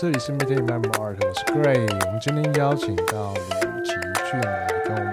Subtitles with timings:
[0.00, 1.80] 这里是 Meeting Member Art，我是 Gray。
[2.06, 3.94] 我们今天邀请到吕奇
[4.30, 5.10] 俊来跟我们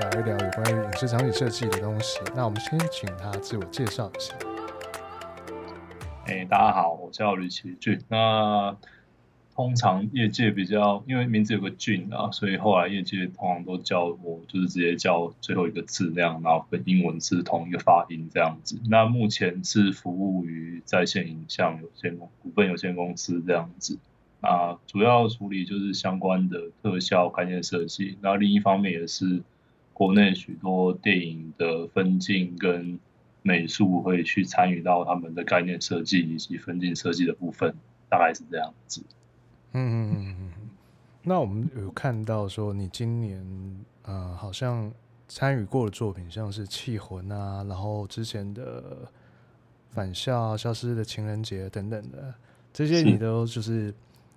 [0.00, 2.18] 聊一聊有关于影视场景设计的东西。
[2.34, 4.34] 那我们先请他自我介绍一下。
[6.26, 8.02] 哎，大家好，我叫吕奇俊。
[8.08, 8.76] 那
[9.54, 18.80] 通常业界比较，因为名字有个俊啊，所以后来业界通常都叫我，就是直接叫最后一个字那样，然后跟英文字同一个发音这样子。
[18.90, 23.96] 那目前是服务于在线影像有限公股份有限公司这样子。
[24.44, 29.42] 啊，主要处理就是相关的特效概念设计，那另一方面也是
[29.94, 32.98] 国内许多电影的分镜跟
[33.40, 37.74] 美术会去参与到他们的概念设计以及分镜设计的部分，
[38.10, 39.02] 大概是这样子。
[39.72, 40.52] 嗯嗯嗯嗯。
[41.22, 43.42] 那我们有看到说你今年
[44.02, 44.92] 呃好像
[45.26, 49.08] 参与过的作品像是《气魂》啊，然后之前的
[49.94, 52.34] 《返校》《消失的情人节》等等的
[52.74, 53.94] 这些，你都就是。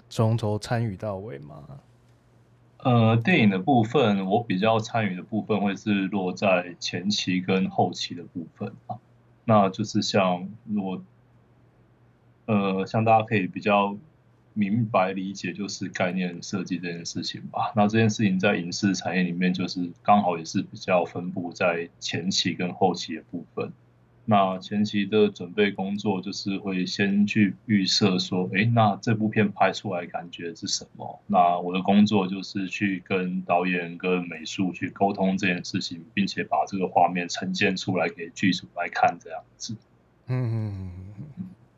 [0.09, 1.63] 从头参与到尾吗？
[2.77, 8.97] 呃，电影的部分，我比较参与的部分会是落在前期跟后期的部分啊。
[9.45, 11.01] 那就是像如果，
[12.45, 13.97] 呃，像大家可以比较
[14.53, 17.73] 明白理解，就是概念设计这件事情吧。
[17.75, 23.73] 那这件事情在影视产业里面，就是刚好也是比较分布在前期跟后期的部分。
[24.29, 31.21] 那前期的准备工作就是会先去预设说，哎，那这部片拍出来感觉是什么？
[31.27, 39.73] 那我的工作就是去跟导演跟美术去沟通这件事情，并且把这个画面呈现出来给剧组来看，这样子。
[40.25, 40.91] 嗯，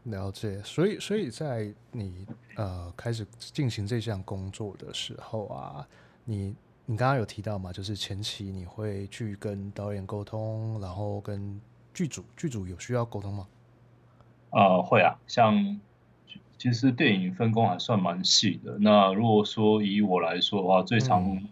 [0.05, 0.59] 了解。
[0.63, 2.25] 所以，所以在你
[2.55, 5.87] 呃开始进行这项工作的时候啊，
[6.25, 6.55] 你
[6.87, 11.61] 你刚刚有提到嘛，就是前期你会去跟导演沟通，然后跟
[11.99, 13.45] 剧组剧组有需要沟通吗？
[14.51, 15.81] 呃，会啊，像
[16.57, 18.77] 其实电影分工还算蛮细的。
[18.79, 21.49] 那如果说以我来说的话，最常、嗯、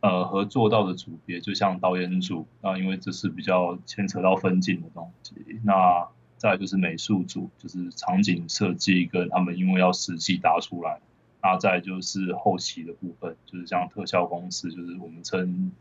[0.00, 5.34] 呃合作到的组别，就像导演组，那因为这是比较牵扯到分镜的东西。
[5.64, 11.00] 那再来就是美术组，就是场景设计跟他们因为要实际搭出来。
[11.42, 15.72] 那再来就是后期的部分，就是像特效公司，就是我们称。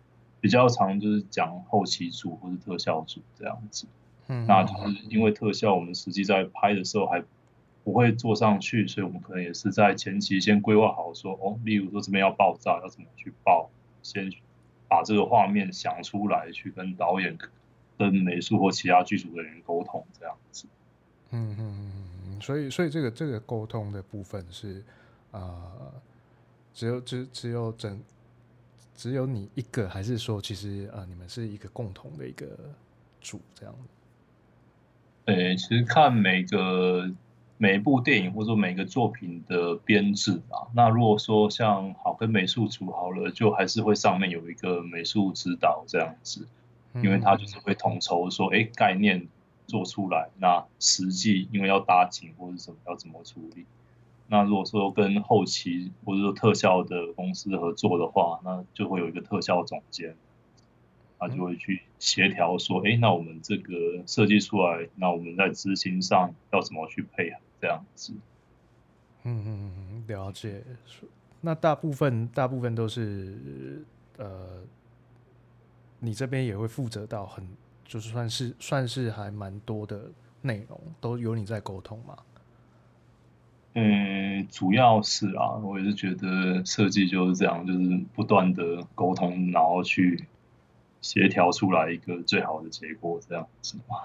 [0.45, 3.87] 比较常就是讲后期组或者特效组这样子，
[4.27, 7.23] 嗯，那就是因为特效我们实际在拍的时候还
[7.83, 13.71] 不会做上去，所以我们可能也是在前期先规划好说，哦，例如说这边要爆炸要怎么去爆，
[14.03, 14.31] 先
[14.87, 17.35] 把这个画面想出来，去跟导演、
[17.97, 20.67] 跟美术或其他剧组的人沟通这样子。
[21.31, 21.91] 嗯嗯
[22.27, 24.83] 嗯，所以所以这个这个沟通的部分是
[25.31, 25.91] 呃，
[26.71, 27.99] 只有只只有整。
[28.95, 32.47] 只有你一个，还是说其实呃，你们是一个共同的一个
[33.21, 33.75] 组这样？
[35.25, 37.11] 呃，其实看每个
[37.57, 46.47] 每一部电影或者说每个作品的编制啊，那如果说像好跟美术组好了，就还是会上面有一个美术指导这样子，
[46.95, 49.27] 因为他就是会统筹说，哎，概念
[49.67, 53.65] 做出来，那实际因为要搭景或者什么要怎么处理。
[54.27, 60.15] 那如果说跟后期或者说特效的公司合作的话，那就会有一个特效总监，
[61.19, 63.73] 他就会去协调说，哎，那我们这个
[64.07, 68.13] 设计出来，那我们在执行上要怎么去配合这样子。
[69.23, 70.63] 嗯嗯嗯，了解。
[71.41, 73.85] 那大部分大部分都是
[74.17, 74.63] 呃，
[75.99, 77.47] 你这边也会负责到很，
[77.85, 80.09] 就是算是算是还蛮多的
[80.41, 82.17] 内容，都由你在沟通嘛。
[83.77, 87.79] 嗯，主要是啊，我也是觉得设计就是这样，就是
[88.13, 90.25] 不断的沟通，然后去
[91.01, 93.97] 协调出来一个最好的结果，这样子嘛。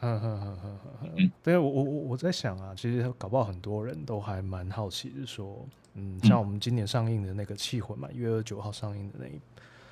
[0.00, 0.78] 嗯嗯嗯嗯
[1.16, 9.40] 嗯，对，我我我在想啊，其实搞不好很多人都还蛮好奇是，说，嗯，像我们今年上映的那个《气魂》嘛，一月二十九号上映的那一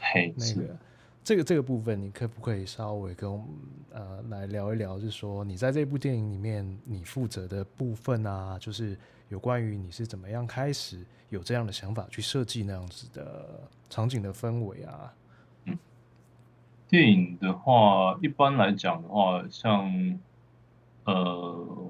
[0.00, 0.76] 嘿那个。
[1.24, 3.46] 这个这个部分，你可不可以稍微跟我们
[3.92, 4.98] 呃来聊一聊？
[4.98, 8.94] 就是说，你在这部电影里面，你负责的部分啊，就是
[9.34, 15.12] 有关于你是怎么样开始有这样的想法去设计那样子的场景的氛围啊？
[15.64, 15.76] 嗯，
[16.88, 20.18] 电影的话，一般来讲的话，像
[21.04, 21.14] 呃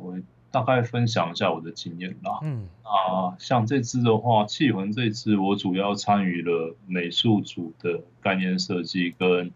[0.02, 0.18] 我。
[0.54, 2.38] 大概分享一下我的经验啦。
[2.42, 9.50] 嗯啊，像这次的话，《气魂》这次我主要参与了美术组的概念设计跟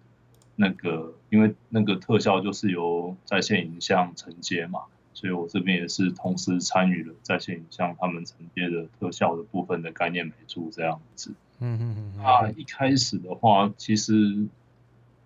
[0.57, 4.81] 那个，因为那个特效就是由在线影像承接嘛，
[5.19, 11.35] 所以我这边也是同时参与了在线影像他们承接的特效的部分的概念美术这样子。
[11.59, 12.25] 嗯嗯嗯。
[12.25, 14.47] 啊，一开始的话，其实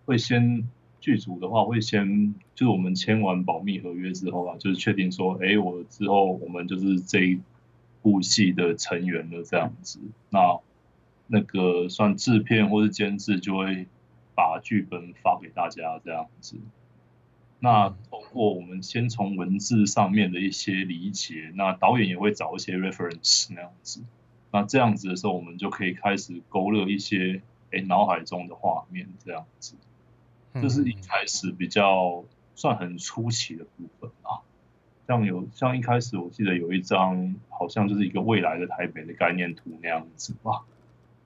[0.06, 0.66] 会先。
[1.02, 7.40] 剧组的话会先，就是我们签完保密合约之后啊，就是确定说，哎，我之后我们就是这一
[8.02, 9.98] 部戏的成员了这样子。
[10.30, 10.60] 那
[11.26, 13.88] 那个算制片或是监制就会
[14.36, 16.54] 把剧本发给大家这样子。
[17.64, 24.02] 那通过我们先从文字上面的一些理解，那导演也会找一些 reference 那样子。
[24.50, 29.76] 那这样子的时候，我们就可以开始勾勒一些诶脑海中的画面这样子。
[30.54, 32.24] 这是一开始比较
[32.56, 34.42] 算很初期的部分啊。
[35.06, 40.64] 像有像一开始我记得有一张好像就是一个未来的台北的概念图那样子吧。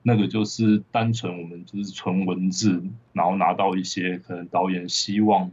[0.03, 2.83] 那个就是单纯我们就是纯文字，
[3.13, 5.49] 然后拿到一些可能导演希望。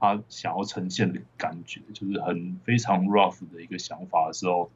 [0.00, 4.70] 他想要呈现的感觉，就是很非常 rough 的一个想法的时候，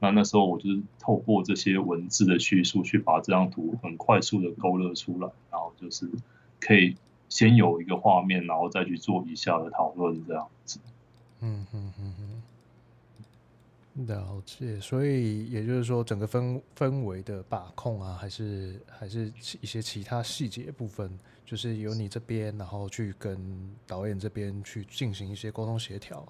[0.00, 6.08] 那那时候我就是透过这些文字的叙述，去把这张图很快速的勾勒出来，然后就是
[6.60, 6.96] 可以
[7.28, 10.80] 先有一个画面，然后再去做以下的讨论，这样子。
[11.40, 12.37] 嗯嗯嗯嗯。
[14.06, 23.36] 了解，所以也就是说，整个氛氛围的把控啊，还是还是一些其他细节部分，就是由你这边，然后去跟
[23.88, 26.24] 导演这边去进行一些沟通协调，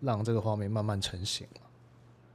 [0.00, 1.46] 让这个画面慢慢成型。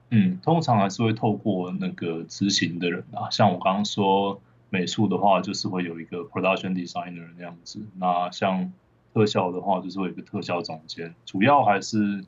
[0.10, 4.42] 嗯，通常还是会透过那个执行的人啊，像我刚刚说
[4.72, 8.74] 美术的话，就是会有一个 production designer 那样子，那像
[9.14, 12.26] 特效的话，就是会有一个特效总监，主要还是。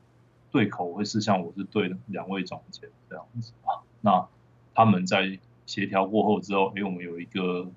[0.54, 4.24] 对口会是像我是对两位总监这样子啊，那
[4.72, 5.36] 他们在
[5.66, 7.68] 协调过后之后，哎，我们有一个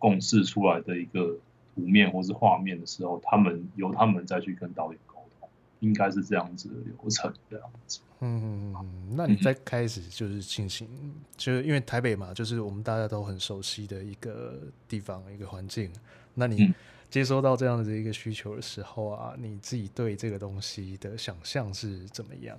[0.00, 1.38] 共识出来的一个
[1.76, 5.48] 图面或是画面的时候，他们由他们再去跟导演沟通，
[5.78, 8.00] 应该是这样子的流程这样子。
[8.18, 8.74] 嗯
[9.12, 10.88] 那你在开始就是进行，
[11.36, 14.58] 就是因为台北嘛，就是我们大家都很熟悉的一个
[14.88, 15.88] 地方一个环境，
[16.34, 16.64] 那你。
[16.64, 16.74] 嗯
[17.14, 22.58] 接收到这样的一个需求的时候啊，你自己对这个东西的想象是怎么样？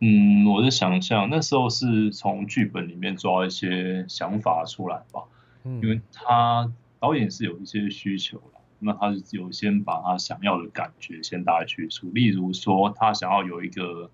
[0.00, 5.22] 嗯，我的想象那时候是从剧本里面抓一些想法出来吧，
[5.64, 14.10] 嗯，因为他导演是有一些需求了，那他是有先把他想要的感觉先大概叙述，例如说他想要有一个，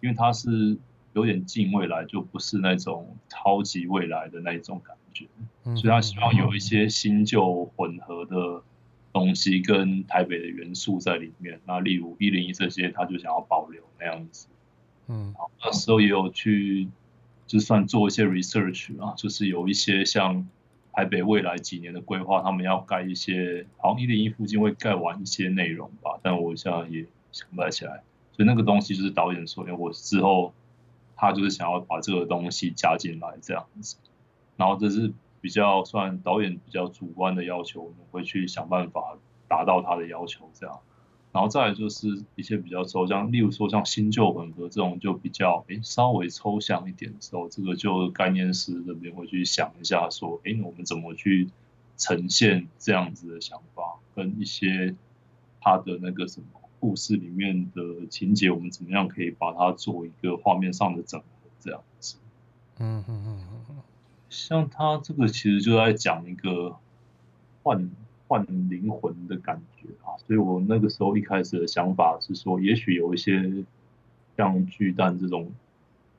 [0.00, 0.78] 因为他是
[1.12, 5.26] 有点近未来，就不是那种超级未来的那一种感觉。
[5.64, 8.62] 所以他希望有一些新旧混合的
[9.12, 11.60] 东西跟台北的元素在里面。
[11.66, 14.48] 那例如一零一这些，他就想要保留那样子。
[15.06, 16.88] 嗯，好，那时候也有去，
[17.46, 20.48] 就算做一些 research 啊，就是有一些像
[20.92, 28.02] 台北未来几年的规划，他们要盖一些，好像一零一附近会盖完一些内容吧，但我现在也想不起来。
[28.32, 30.54] 所以那个东西就是导演说，因为我之后
[31.16, 33.96] 他就是想要把这个东西加进来这样子。
[34.62, 39.18] 然后这是比较算导演比较主观的要求，我们会去想办法
[39.48, 40.78] 达到他的要求这样。
[41.32, 51.48] 然后再来就是一些比较抽象，例如说像新旧混合这种就比较诶稍微抽象一点的时候，这个就概念师这边会去想一下说，诶我们怎么去
[51.96, 54.94] 呈现这样子的想法，跟一些
[55.60, 56.46] 他的那个什么
[56.78, 61.26] 故事里面的情节，我们怎么样可以把它做一个画面上的整合
[61.58, 62.16] 这样子。
[62.78, 63.76] 嗯嗯嗯嗯。
[64.32, 66.74] 像他这个其实就在讲一个
[67.62, 67.90] 换
[68.26, 73.64] 换灵魂的感觉啊，所以我那个时候一开始的想法是说，也许有一些
[74.36, 75.52] 像巨蛋这种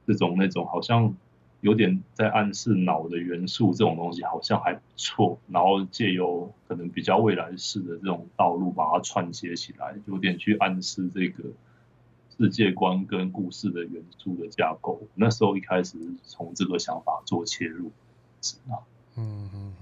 [0.05, 1.15] 这种那种好像
[1.61, 11.45] 有点在暗示脑的元素这种东西好像还不错，然后借由可能比较未来式的这种道路把它串接起来，有点去暗示这个
[12.37, 15.01] 世界观跟故事的元素的架构。
[15.15, 17.91] 那时候一开始从这个想法做切入。
[19.15, 19.73] 嗯嗯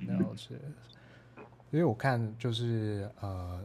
[0.00, 0.54] 嗯，了解。
[1.70, 3.62] 因为我看就是呃，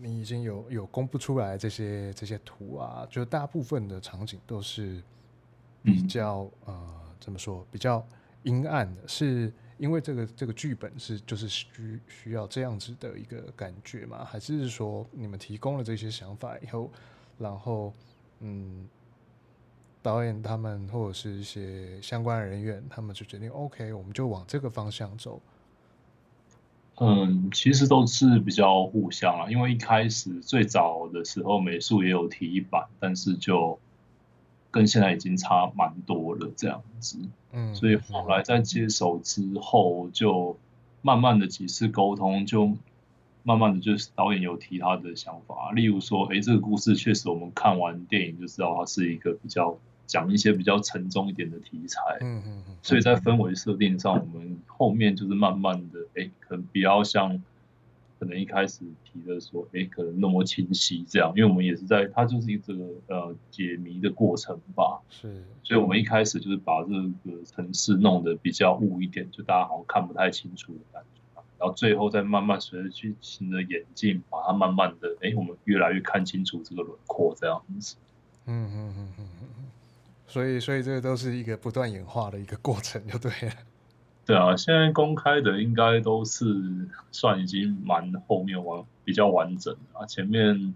[0.00, 5.02] 你已经有有公布出来这些这些图啊，就大部分的场景都是
[5.82, 8.06] 比较、嗯、呃怎么说比较
[8.44, 14.24] 阴暗的，是因为这个这个剧本是就是需需要这样子的一个感觉嘛？
[14.24, 16.90] 还是说你们提供了这些想法以后，
[17.38, 17.92] 然后
[18.40, 18.88] 嗯？
[20.04, 25.40] 导演他们或者是一些相关人员，他们就决定 OK，我们就往这个方向走。
[26.96, 33.78] 嗯，其实都是比较互相啊，因为一开始最早的时候美术也有提一版，但是就
[34.70, 37.18] 跟现在已经差蛮多了这样子。
[37.52, 40.58] 嗯，所以后来在接手之后，就
[41.00, 42.76] 慢慢的几次沟通，就
[43.42, 49.78] 慢慢的就是导演有提他的想法，例如说，哎，这个故事确实我们看完电影就知道它是一个比较。
[50.06, 57.42] 讲一些比较沉重一点的题材，嗯嗯嗯，所以在氛围设定上，我们后面就是慢慢的，哎，可能比较像
[58.18, 62.74] 可能一开始提的说，哎，可能那么清晰这样，因为我们也是在，它就是一个
[63.08, 65.00] 呃解谜的过程吧。
[65.10, 71.20] 是，所以我们一开始就是把这个城市弄得比较雾一点，就大家好像看不太清楚的感觉。
[71.56, 77.96] 然后最后再慢慢随着剧情的演进，把它慢慢的，哎，我们越来越看清楚这个轮廓这样子。
[78.46, 79.64] 嗯嗯嗯嗯嗯。
[80.34, 83.54] 所以，所以这个都是一个不断演化的一个过程，就对了。
[84.26, 86.44] 对啊，现在公开的应该都是
[87.12, 90.74] 算已经蛮后面完比较完整啊，前面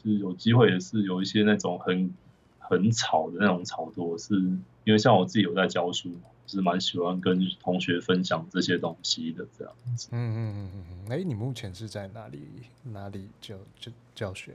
[0.00, 2.14] 是有机会也是有一些那种很
[2.60, 4.36] 很吵的那种炒作，是
[4.84, 10.10] 因为像我自己有在教书嘛，是蛮喜欢跟同学分享这些东西的这样子。
[10.12, 11.12] 嗯嗯嗯嗯嗯。
[11.12, 12.40] 哎，你目前是在哪里
[12.84, 14.52] 哪里教教教学？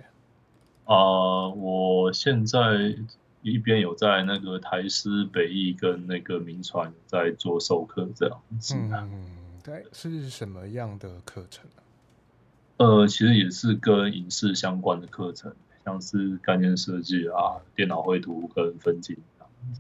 [0.85, 2.95] 啊、呃，我现在。
[3.41, 8.75] 一边有在那个台师北艺跟那个铭传在做授课这样子。
[8.75, 9.25] 嗯，
[9.63, 11.79] 对，是什么样的课程啊？
[12.77, 15.53] 呃，其实也是跟影视相关的课程，
[15.83, 19.17] 像是概念设计啊、电脑绘图跟分镜。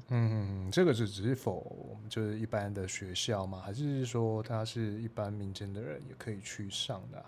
[0.09, 3.61] 嗯，这个是只是否就是一般的学校吗？
[3.65, 7.25] 还是说他是一般民间的人也可以去上的啊？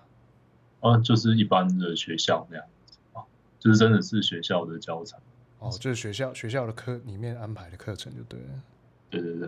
[0.82, 3.24] 啊，就是一般的学校那样子啊，
[3.58, 5.18] 就是真的是学校的教材。
[5.62, 8.48] 哦，就是学校学校的课里面安排的课程就对了。
[9.12, 9.48] 对对对。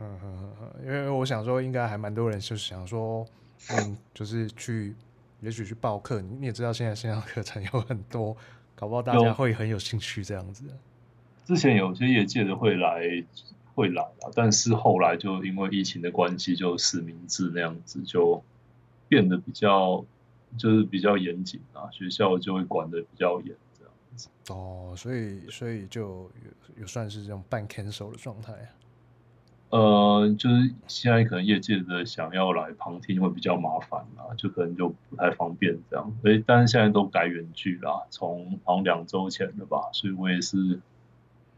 [0.00, 3.26] 嗯嗯嗯，因为我想说，应该还蛮多人就是想说，
[3.70, 4.94] 嗯，就是去，
[5.40, 6.20] 也许去报课。
[6.20, 8.36] 你你也知道，现在线上课程有很多，
[8.74, 10.66] 搞不好大家会很有兴趣这样子。
[11.46, 13.24] 之前有些业界的会来
[13.74, 18.42] 会来啊，但是后来就因为疫情的关系，就实名制那样子就
[19.08, 20.04] 变得比较
[20.58, 23.56] 就是比较严谨啊，学校就会管的比较严。
[24.48, 26.30] 哦，所以所以就有
[26.80, 28.68] 有算是这种半 cancel 的状态啊。
[29.70, 36.16] 呃，就是现在可能业界的想要来旁听会比较麻烦啦，就可能就不太方便这样。
[36.22, 40.80] 所以但是现在都改远距啦，从好像两周前了吧，所以我也是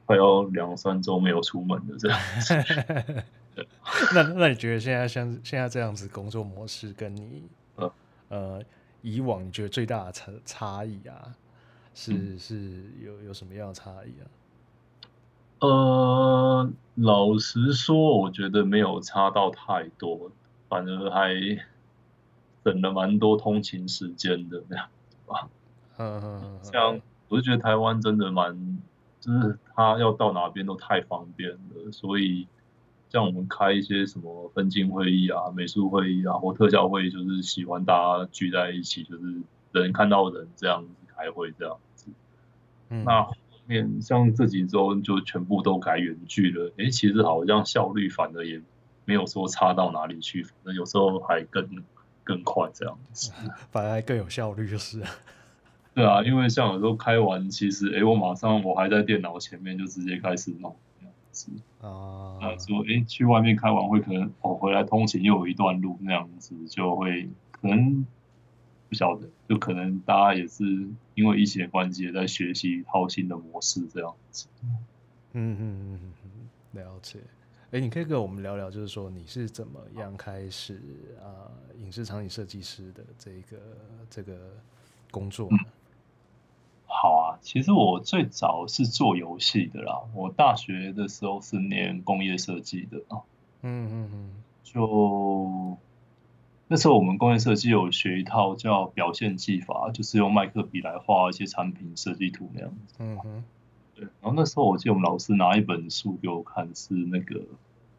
[0.06, 2.18] 快要两三周没有出门的这样。
[4.14, 7.42] 那那你觉得现在像现在这样子工作模式，跟你
[7.75, 7.92] 呃
[8.28, 8.62] 呃
[9.02, 11.34] 以往你觉得最大的差差异啊？
[11.96, 14.28] 是是有有什么样的差异啊？
[15.60, 20.30] 呃，老实说，我觉得没有差到太多，
[20.68, 21.32] 反而还
[22.62, 25.48] 省了蛮多通勤时间的那样子吧。
[25.96, 28.78] 嗯嗯，像我就觉得台湾真的蛮，
[29.18, 32.46] 就是他要到哪边都太方便了，所以
[33.08, 39.40] 像我们开一些什么分镜会议啊、美术会议啊或特效会议，就是喜欢大家聚在一起，就是
[39.72, 41.78] 人看到人这样子开会这样。
[42.88, 43.34] 嗯、那后
[43.66, 48.60] 面像这几周就全部都改远距了，哎、欸，其实好像效率反而也
[49.04, 51.68] 没有说差到哪里去，那有时候还更
[52.22, 53.32] 更快这样子，
[53.72, 55.02] 反而还更有效率就是。
[55.94, 61.50] 对啊，因为像有时候开完，其实哎、欸，我马上我还在电脑前面就直接开始弄这样子
[61.80, 68.06] 啊，那，说哎、欸、去外面开完会可能我回来通勤又有一段路那样子，就会可能。
[68.96, 70.64] 不晓得，就可能大家也是
[71.14, 74.46] 因为疫情的关系，也在学习一套新的模式这样子。
[74.62, 74.78] 嗯
[75.34, 77.18] 嗯嗯嗯，了解。
[77.66, 80.80] 哎、欸，你可以跟我们聊聊，就是说你是怎么样开始
[81.20, 83.58] 啊、呃，影视场景设计师的这个
[84.08, 84.34] 这个
[85.10, 85.58] 工作呢？
[86.86, 90.00] 好啊，其实我最早是做游戏的啦。
[90.14, 93.20] 我大学的时候是念工业设计的啊。
[93.60, 94.30] 嗯嗯嗯，
[94.64, 95.76] 就。
[96.68, 102.94] 那时候我们工业设计有学一套叫表现技法，就是用麦克笔来画一些产品设计图那样子。
[102.99, 103.44] 嗯哼，
[103.94, 104.04] 对。
[104.20, 107.42] 然后那时候我记得我们老师拿一本书给我看，是那个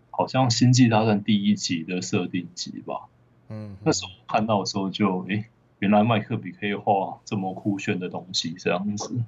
[0.10, 3.08] 好像《星际大战》第一集的设定集吧。
[3.48, 5.46] 嗯，那时候看到的时候就，诶，
[5.80, 9.24] 原来麦克笔可以画这么酷炫的东西这样子。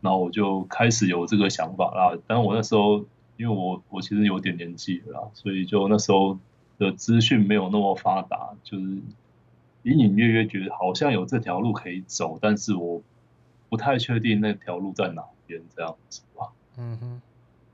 [0.00, 2.16] 然后我就开始有这个想法啦。
[2.28, 3.04] 但我那时候
[3.36, 6.38] 因为我我其实有点年纪了啦，所以就那时候。
[6.78, 8.84] 的资讯没有那么发达，就是
[9.82, 13.02] 隐隐约约觉得好像有这条路可以走，但是我
[13.68, 16.52] 不太确定那条路在哪边这样子吧。
[16.76, 17.22] 嗯哼，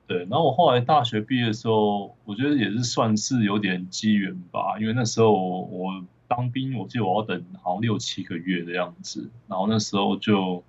[0.07, 0.19] 对。
[0.21, 10.63] 然后我后来大学毕业的时候，我觉得也是算是有点机缘吧，因为那时候我当兵，我记得我要等好像六七个月的样子，然后那时候就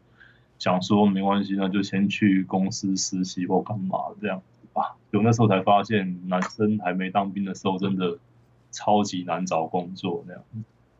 [0.60, 4.42] 想说没关系，那就先去公司实习或干嘛这样。
[5.14, 8.18] 啊，就那时候才发现，男生还没当兵的时候，真的
[8.72, 10.44] 超级难找工作那样。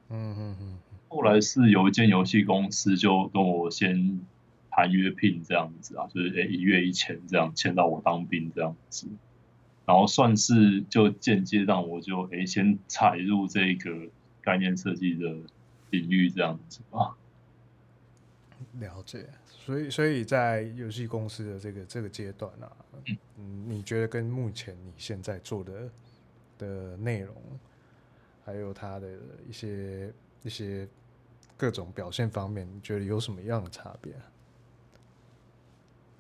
[0.10, 0.78] 嗯嗯嗯。
[1.10, 4.22] 后来是有一间游戏公司就跟我先
[4.72, 9.08] 谈约聘这样子啊，就是诶一月一签这样签到我当兵这样子，
[9.86, 14.08] 然后算是就间接让我就诶先踩入这个
[14.42, 15.36] 概念设计的
[15.90, 17.16] 领域这样子吧。
[18.80, 19.28] 了解，
[19.66, 22.70] 所以所以在游戏公司的这个这个阶段啊，
[23.38, 25.90] 嗯，你觉得跟目前你现在做的
[26.58, 27.34] 的内容，
[28.44, 29.08] 还有它的
[29.48, 30.86] 一些一些
[31.56, 34.12] 各种表现方面，你觉得有什么样的差别？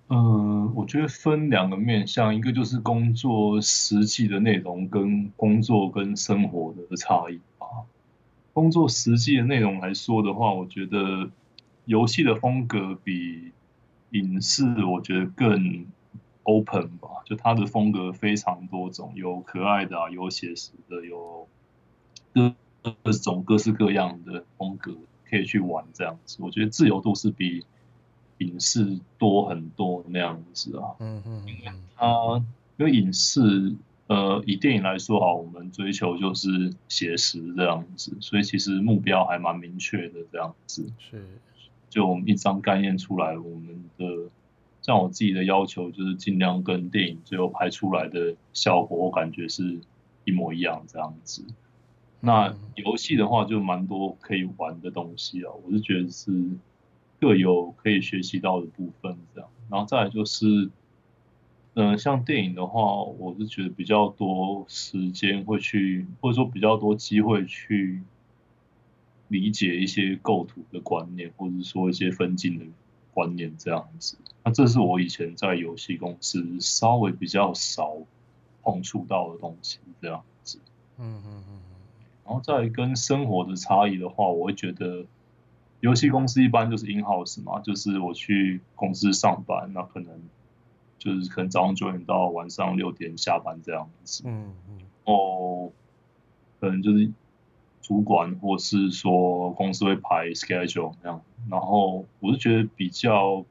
[0.07, 7.83] 嗯，我觉得分两个面向，一个就是工作实际的内容跟工作跟生活的差异啊。
[8.53, 11.29] 工作实际的内容来说的话，我觉得。
[11.85, 13.51] 游戏的风格比
[14.11, 15.85] 影视我觉得更
[16.43, 21.47] open 吧，就它的风格非常多种，有可爱的啊，有写实的，有
[22.33, 22.53] 各
[23.03, 24.93] 各种各式各样的风格
[25.29, 26.37] 可以去玩这样子。
[26.41, 27.65] 我觉得自由度是比
[28.39, 30.95] 影视多很多那样子啊。
[30.99, 32.43] 嗯嗯，因为它
[32.77, 33.73] 因为影视
[34.07, 40.91] 呃以电影来说啊，我们追求就是写实这样子，所以其实目标还蛮明确的这样子。
[40.99, 41.25] 是。
[41.93, 44.31] 就我们一张概念出来，我们的
[44.81, 49.79] 像我自己的要求就是尽量跟电影最后拍出来的效果，我感觉是
[50.25, 51.45] 一模一样这样子。
[52.19, 56.31] 那游戏的话就蛮多可以玩的东西啊，我是觉得是
[57.21, 59.47] 各有可以学习到的部分这样。
[59.69, 60.71] 然后再来就是，
[61.75, 68.01] 嗯、呃，像电影的话，我是觉得比较多时间会去，或者说比较多机会去。
[69.29, 72.65] 理解一些构图的观念，或者说一些分镜的
[73.13, 74.17] 观念，这样子。
[74.43, 77.97] 那这是我以前在游戏公司稍微比较少
[78.61, 80.59] 碰触到的东西，这样子。
[80.97, 81.59] 嗯嗯嗯。
[82.25, 85.05] 然后再跟生活的差异的话，我会觉得
[85.79, 90.21] 游戏公司一般就是 in house 嘛，就是我去公司上班，那可能
[90.99, 94.23] 就是可能早上九点到晚上六点下班这样子。
[94.25, 94.79] 嗯嗯。
[95.05, 95.71] 哦，
[96.59, 97.09] 可能就是。
[97.83, 103.45] 主管或是说公司会排 schedule 那样，然后我是觉得比较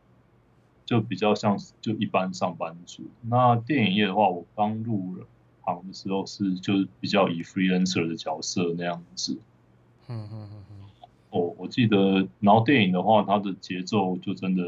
[0.85, 3.05] 就比较像就一般上班族。
[3.21, 5.19] 那电影业的话，我刚入
[5.61, 9.39] 行的时候是就是比较以 freelancer 的角色那样子。
[10.09, 10.77] 嗯嗯嗯嗯。
[11.31, 14.65] 哦，我记得，然后电影的话，它的节奏就真的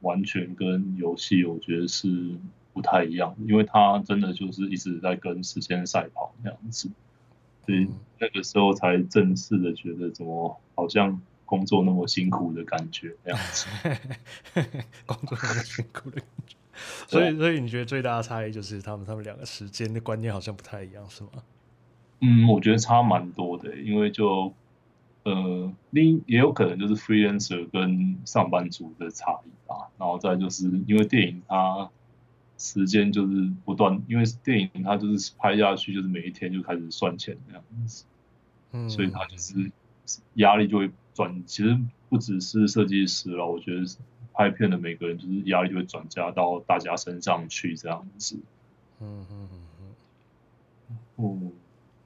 [0.00, 2.36] 完全跟游戏我觉得是
[2.72, 6.90] 不太一样，因为它真的就是一直在跟时间赛跑那样子。
[7.66, 13.66] 所以那个时候才正式的觉得，怎么好像工作那么辛苦的感觉那样子。
[15.04, 16.56] 工作那么辛苦的感觉。
[17.08, 21.30] 所以，所以你觉得最大的差异就是他们他们两个时间的观念好像不太一样，是吗？
[22.20, 24.52] 嗯，我觉得差蛮多的，因为就
[25.24, 29.90] 呃，另也有可能就是 freelancer 跟上班族的差异吧。
[29.98, 31.90] 然后再就是因为电影它。
[32.58, 38.04] 时间就是不断，因为电影它就是拍下去，就是每一天就开始算钱这样子，
[38.72, 39.70] 嗯，所以它就是
[40.34, 41.42] 压力就会转。
[41.46, 43.84] 其实不只是设计师了，我觉得
[44.32, 48.38] 拍片的每个人就是压力就会转嫁到大家身上去这样子。
[49.00, 50.96] 嗯嗯嗯嗯。
[51.16, 51.52] 嗯，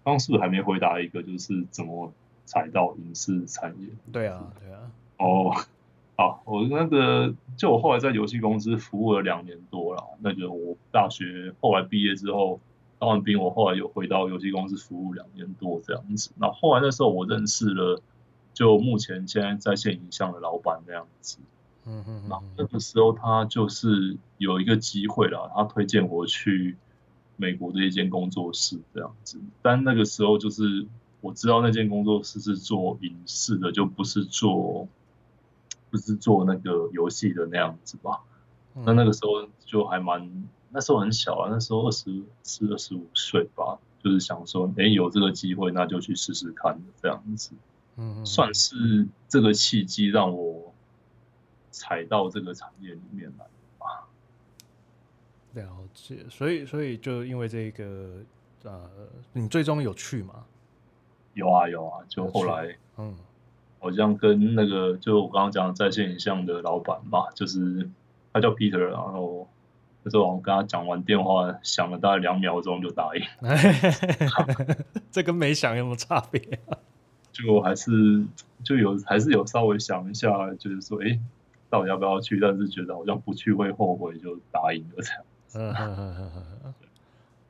[0.02, 2.12] 刚是不是还没回答一个，就是怎么
[2.44, 3.88] 踩到影视产业？
[4.10, 4.90] 对啊，对啊。
[5.18, 5.54] 哦。
[6.20, 10.04] 好，我那个就我后来在游戏公司服务了两年多了。
[10.18, 12.60] 那个我大学后来毕业之后
[12.98, 16.30] 当完兵，我后来又回到游戏公司服务两年多这样子。
[16.36, 18.02] 那后来那时候我认识了，
[18.52, 21.38] 就目前现在在线影像的老板那样子。
[21.86, 22.22] 嗯嗯。
[22.28, 26.76] 那那个时候他就是有一个机会了，他推荐我去
[27.36, 29.40] 美国的一间工作室这样子。
[29.62, 30.86] 但那个时候就是
[31.22, 34.86] 我知道那间工作室是做影视的，就不是做。
[35.90, 38.20] 不是做那个游戏的那样子吧？
[38.72, 47.50] 那那个时候就还蛮，那时候很小啊，那时候二十四、二十五岁吧，就是想说，哎，有这个机会，那就去试试看这样子。
[47.96, 50.72] 嗯，算是这个契机让我
[51.72, 53.44] 踩到这个产业里面来
[53.76, 54.08] 吧。
[55.54, 58.22] 了解，所以，所以就因为这个，
[58.62, 58.88] 呃，
[59.32, 60.46] 你最终有去吗？
[61.34, 63.14] 有啊，有啊，就后来，嗯。
[63.80, 67.88] 好像跟那个就我刚刚讲的在线影像的老板吧，就是
[68.30, 69.48] 他叫 Peter，然后
[70.02, 73.22] 那时候我跟他讲完电话，想了大概两秒钟就答应。
[75.10, 76.76] 这跟没想有什么差别啊？
[77.32, 78.22] 就还是
[78.62, 81.18] 就有还是有稍微想一下，就是说，哎，
[81.70, 82.38] 到底要不要去？
[82.38, 85.58] 但是觉得好像不去会后悔，就答应了这样子。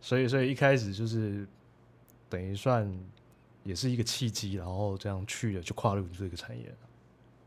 [0.00, 1.44] 所以，所以一开始就是
[2.28, 2.88] 等于算。
[3.70, 6.74] 也是一个契机，然后这样去了，就跨入这个产业。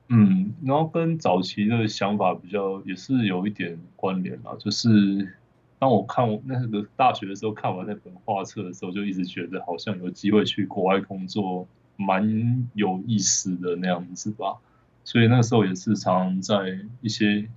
[0.08, 4.56] 嗯，然后跟早期的想法比较，也是有一点关联啊。
[4.58, 5.36] 就是
[5.80, 14.56] 当我看我那个大学的时候，看完那本画册的时候，就一直觉得好像有机会去国外工作，蛮有意思的那样子吧。
[15.04, 17.50] 所以那个时候也是常在一些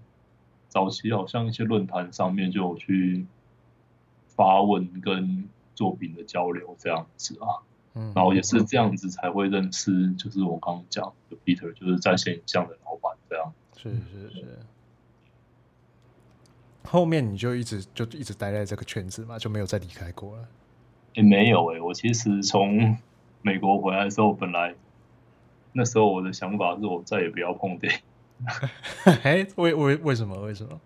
[0.69, 3.25] 早期，好像一些论坛上面就有去
[4.27, 7.63] 发问跟作品的交流这样子啊。
[7.97, 13.53] 嗯，然后也是这样子才会认识，就是我刚刚讲的 Peter，就是在线影像的老板这样。
[13.77, 14.45] 是是是。
[16.85, 20.45] 后面你就一直就一直待在这个圈子嘛，就没有再离开过了。
[21.15, 22.97] 也没有哎、欸，我其实从
[23.43, 24.75] 美国回来的时候，本来。
[25.79, 28.01] 那时候我的想法是我再也不要碰电影。
[29.23, 30.41] 哎，为为为什么？
[30.41, 30.81] 为什么？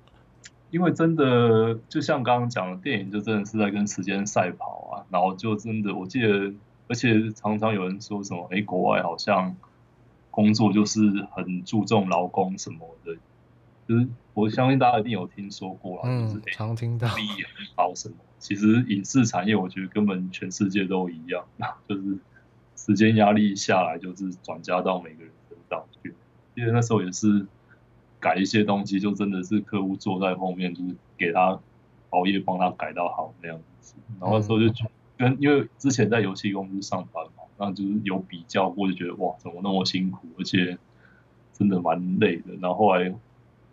[0.72, 5.06] 因为真的就像刚刚讲的，电影就真的是在跟时间赛跑啊。
[5.08, 6.52] 然后就真的，我记得，
[6.90, 9.57] 而且常常有人说什么，哎，国外好像
[10.31, 11.00] 工作就是
[11.31, 13.16] 很注重劳工什么的。
[13.88, 18.16] 就是我相信大家一定有听说过啦，嗯、就是常听到利益很高什么。
[18.38, 21.44] 其实影视产业，我觉得根本全世界都一样，
[21.88, 22.18] 就是。
[22.76, 26.14] 时间压力下来，就是转嫁到每个人身上去。
[26.55, 27.46] 因为那时候也是
[28.18, 31.61] 改一些东西，就真的是客户坐在后面，就是给他
[32.09, 33.94] 熬夜帮他改到好那样子。
[34.18, 34.66] 然后那时候就
[35.20, 40.78] 跟因为之前在游戏公司上班嘛，那就是有比较过，就觉得哇，怎么那么辛苦，而且
[41.52, 42.54] 真的蛮累的。
[42.61, 43.14] 然后后来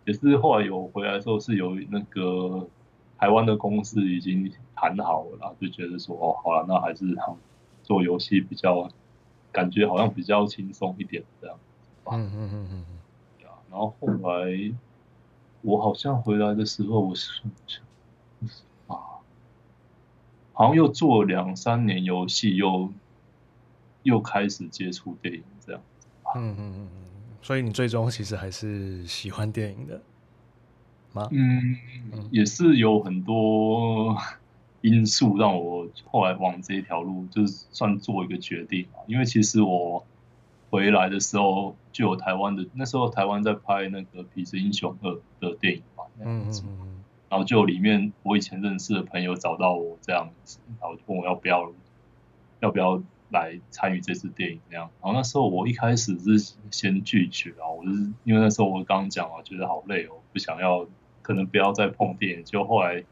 [0.04, 2.68] 也是后来有回来的时候，是有那个
[3.16, 7.16] 台湾的公司已经谈好了啦，就觉得说哦，好了，那还是
[7.82, 8.90] 做游戏比较。
[9.50, 11.58] 感觉好像比较轻松一点这样，
[12.12, 12.84] 嗯嗯嗯嗯，
[13.70, 14.72] 然后后来
[15.62, 17.48] 我好像回来的时候，我是啊，
[20.58, 22.92] 好像又做了两三年游戏，又
[24.02, 25.80] 又开始接触电影这样。
[26.34, 26.88] 嗯嗯嗯，
[27.40, 30.02] 所以你最终其实还是喜欢电影的
[31.12, 31.28] 吗？
[31.30, 31.76] 嗯，
[32.32, 34.16] 也是有很多。
[34.80, 39.00] 因素让我后来往这一条路，就是算做一个决定嘛。
[39.08, 40.06] 因为其实我
[40.70, 51.72] 回来的时候就有台湾的，那时候台湾在拍那个《痞子英雄二》的电影嘛，嗯嗯，然后就里面我以前认识的朋友找到我这样子，然后就问我要不要
[52.60, 54.90] 要不要来参与这次电影那样。
[55.02, 57.90] 然后那时候我一开始是先拒绝啊，我是
[58.24, 60.86] 因为那时候我刚刚讲啊，觉得好累哦，不想要，
[61.22, 62.44] 可能不要再碰电影。
[62.44, 63.04] 就后来。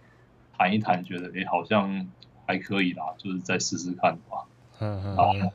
[0.59, 2.09] 谈一谈，觉得哎、欸，好像
[2.46, 4.46] 还可以啦，就是再试试看吧。
[4.79, 5.14] 嗯嗯。
[5.14, 5.52] 然后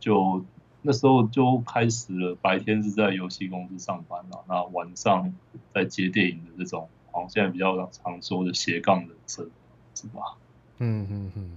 [0.00, 0.44] 就
[0.82, 5.32] 那时候就开始了，白天是在游戏公司上班了，那晚上
[5.72, 9.48] 在接电影的这种，好像现在比较常说的斜杠人生，
[9.94, 10.36] 是吧？
[10.78, 11.56] 嗯嗯嗯。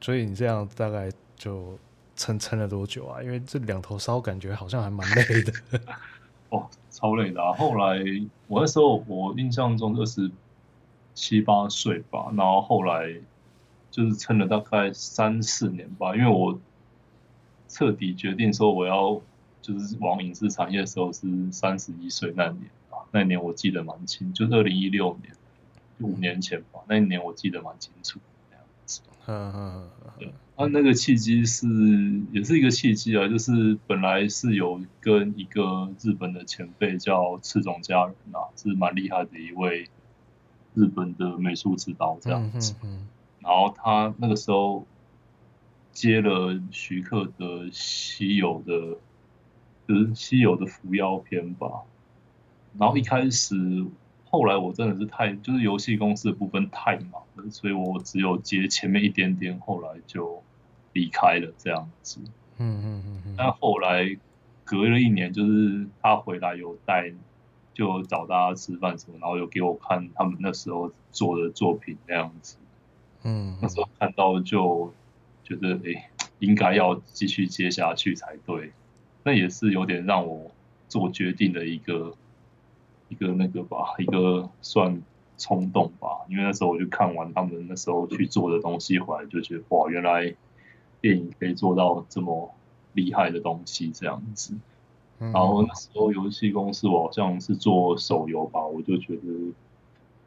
[0.00, 1.78] 所以你这样大概就
[2.16, 3.22] 撑撑了多久啊？
[3.22, 5.52] 因为这两头烧，感觉好像还蛮累的。
[6.50, 7.52] 哦，超累的啊！
[7.52, 8.04] 后来
[8.48, 10.30] 我那时候我印象中就是。
[11.18, 13.10] 七八岁吧，然后后来
[13.90, 16.60] 就是撑了大概三四年吧，因为我
[17.70, 19.18] 彻底决定说我要
[19.62, 22.85] 就是往影视产业的时候是三十一岁那年啊，
[23.16, 25.34] 那年我记得蛮清，就是二零一六年，
[26.00, 29.00] 五年前吧，那一年我记得蛮清楚那样子。
[29.26, 30.32] 嗯嗯嗯。
[30.58, 31.66] 那那个契机是
[32.32, 39.88] 也是一个契机啊，就是本来是有跟一个日本的前辈叫赤冢佳人啊，是蛮厉害的一位。
[40.78, 42.74] 日本的美术指导这样子，
[43.40, 44.86] 然后他那个时候
[45.90, 48.98] 接了徐克的稀有的，
[49.88, 51.80] 就是稀有的伏妖篇吧。
[52.78, 53.56] 然后一开始，
[54.30, 60.42] 后来我真的是太就是游戏公司的部分太忙了，所以我只有接前面一点点，后来就
[60.92, 62.20] 离开了这样子。
[62.58, 63.34] 嗯嗯嗯嗯。
[63.36, 64.16] 但后来
[64.64, 67.12] 隔了一年，就是他回来有带。
[67.76, 72.56] 就找大家吃饭什么，然后有给我看他们那时候做的作品那样子，
[73.22, 74.90] 嗯，那时候看到就
[75.44, 78.72] 觉得哎、欸，应该要继续接下去才对。
[79.24, 80.50] 那也是有点让我
[80.88, 82.16] 做决定的一个
[83.08, 85.02] 一个那个吧， 一个算
[85.38, 86.08] 冲动吧。
[86.28, 90.34] 因为那时候我就看完他们那时候去做的东西回来，就觉得哇，原来
[91.00, 92.54] 电影可以做到这么
[92.94, 94.54] 厉害的东西这样子。
[95.18, 99.52] 然后那时候游戏公司我好像是做手游吧，我就觉得，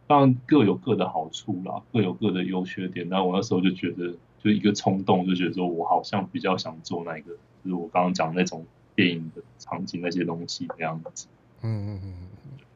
[0.07, 3.07] 当然各有各的好处啦，各有各的优缺点。
[3.07, 8.65] 但我那时候就觉得，就一个冲动，就觉得说我好像比较想做那个，就是我刚刚讲那种
[8.95, 11.27] 电影的场景那些东西那样子。
[11.61, 12.13] 嗯嗯嗯。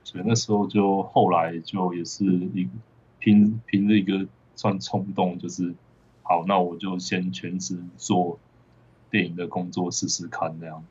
[0.03, 2.67] 所以那时候就后来就也是一
[3.19, 5.73] 凭凭着一个算冲动，就是
[6.21, 8.39] 好，那我就先全职做
[9.09, 10.83] 电影的工作试试看那样。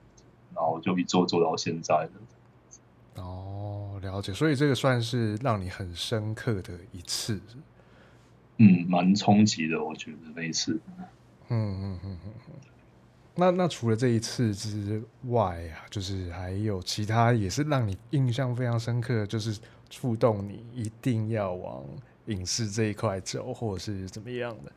[0.55, 3.22] 然后就一做做到现在的。
[3.22, 7.40] 哦，了解，所以这个算是让你很深刻的一次。
[8.59, 10.79] 嗯，蛮冲击的，我觉得那一次。
[11.48, 12.33] 嗯嗯嗯嗯
[13.35, 21.83] 那那除了这一次之外啊，就是还有其他也是让你印象非常深刻，就是触动你一定要往
[22.27, 24.73] 影视这一块走，或者是怎么样的？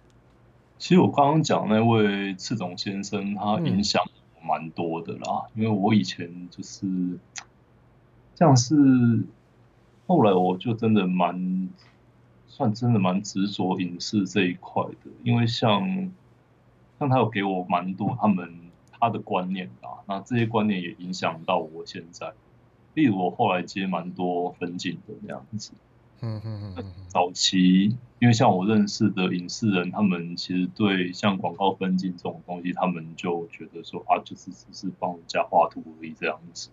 [0.77, 4.01] 其实我刚刚讲那位赤塚先生，他影响
[4.41, 6.87] 蛮多的啦，嗯、因为我以前就是
[8.35, 8.73] 像是
[10.07, 11.69] 后来我就真的蛮
[12.47, 16.09] 算真的蛮执着影视这一块的，因为像。
[16.99, 18.59] 像他有给我蛮多他们
[18.91, 22.33] 他的观念吧，那这些观念也影响到我现在。
[22.93, 25.73] 例如我后来接蛮多分镜的那样子，
[26.21, 26.93] 嗯嗯嗯。
[27.09, 36.69] 早期因为像我认识的影视人，他们其实对像广告分镜这种东西，他们就觉得说啊，就是只是帮人家画图而已这样子。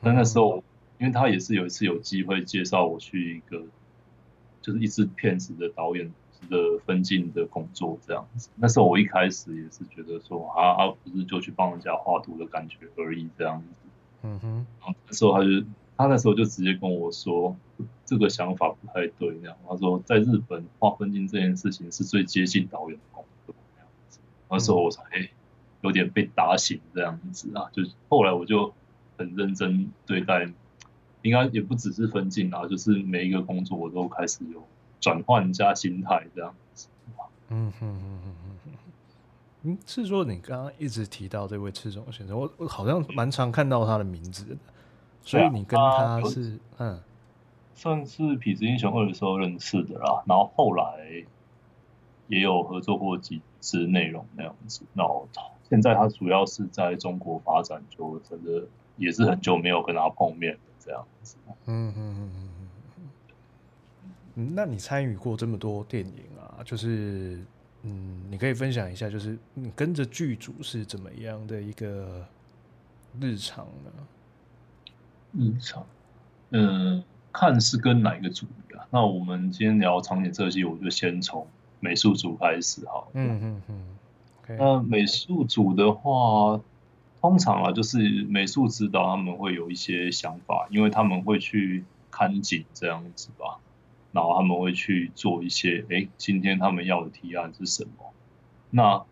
[0.00, 0.64] 但那时候，
[0.98, 3.66] 因为他也是有一次有机会介绍我去一个，
[4.62, 6.10] 就是一支片子的导演。
[6.48, 13.88] 的分镜的工作这样子，那时候我一开始也是觉得说啊，啊不是就去帮人家画图的感觉而已这样子，
[14.22, 17.56] 嗯哼，然后那时候他就他那时候就直接跟我说，
[18.04, 19.56] 这个想法不太对，那样。
[19.68, 24.18] 他说在日本画分镜这件事情是最接近导演的工作那样子，
[24.50, 25.02] 那时候我才
[25.82, 28.72] 有点被打醒这样子啊，就后来我就
[29.16, 30.50] 很认真对待，
[31.22, 34.62] 应该也不只是分镜啊，就是每一个工作我都开始有。
[35.02, 36.86] 转换加心态这样子，
[37.48, 38.92] 嗯哼哼哼哼哼，
[39.64, 44.56] 嗯，是说你刚刚一直提到这位赤塚先生，我我好像蛮常看到他的名字的，
[45.22, 47.00] 所以你跟他是嗯，
[47.74, 51.24] 算是《痞子英雄二》的时候认识的啦，然后后来
[52.28, 55.28] 也有合作过几次内容那样子，然后
[55.68, 58.64] 现在他主要是在中国发展，就真的
[58.96, 61.36] 也是很久没有跟他碰面的这样子，
[61.66, 62.61] 嗯哼哼哼。
[64.34, 67.38] 嗯，那你参与过这么多电影啊，就是，
[67.82, 72.26] 嗯，你可以分享一下，就是你跟着剧组是怎么样的一个
[73.20, 73.90] 日常呢？
[75.32, 75.86] 日常，
[76.50, 78.84] 嗯，看是跟哪一个组啊？
[78.90, 81.46] 那我们今天聊场景设计，我就先从
[81.80, 83.04] 美术组开始哈。
[83.14, 83.86] 嗯嗯嗯。
[84.44, 84.56] Okay.
[84.58, 86.60] 那美术组的话，
[87.20, 93.58] 通常啊，就是美术指导他们会有一些想法，因为他们会去看景这样子吧。
[94.12, 98.12] 然后他们会去做一些，哎，今天他们要的提案是什么？
[98.70, 99.02] 那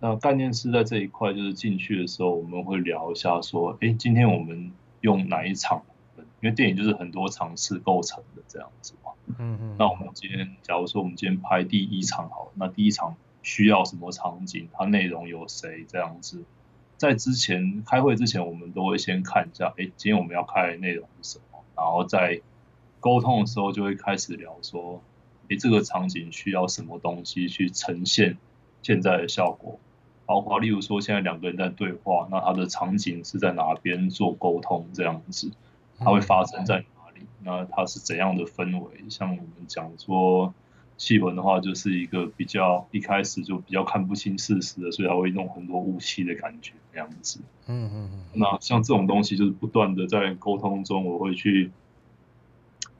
[0.00, 5.82] 那概念是在这一块，就是进去的时候，我们会聊一下，说，哎，今天我们用哪一场？
[6.42, 9.12] 因为电影就是很多场次构成的这样子嘛。
[9.38, 9.76] 嗯嗯。
[9.78, 14.68] 那我们今天，假如说我们今天拍第一场好了，那第一场需要什么场景？
[14.72, 15.84] 它内容有谁？
[15.86, 16.42] 这样子，
[16.96, 21.62] 在之前开会之前，我们都会先看一下，哎，今天我们要开的内容是什么？
[21.76, 22.40] 然后再。
[23.00, 25.02] 沟通的时候就会开始聊说，
[25.48, 28.36] 诶，这个场景需要什么东西去呈现
[28.82, 29.80] 现在的效果，
[30.26, 35.50] 包括例如说现在两个人在对话，那他的场景是在哪边做沟通这样子，
[35.98, 37.26] 它会发生在哪里？
[37.42, 38.90] 那它是怎样的氛围？
[39.08, 40.52] 像我们讲说
[40.98, 47.40] 戏文的话，就是一个比较一开始就比较看不清事实的，所以他会弄很多雾气的感觉这样子。
[47.66, 48.24] 嗯嗯嗯。
[48.34, 51.70] 那像这种东西就是不断的在沟通中，我会去。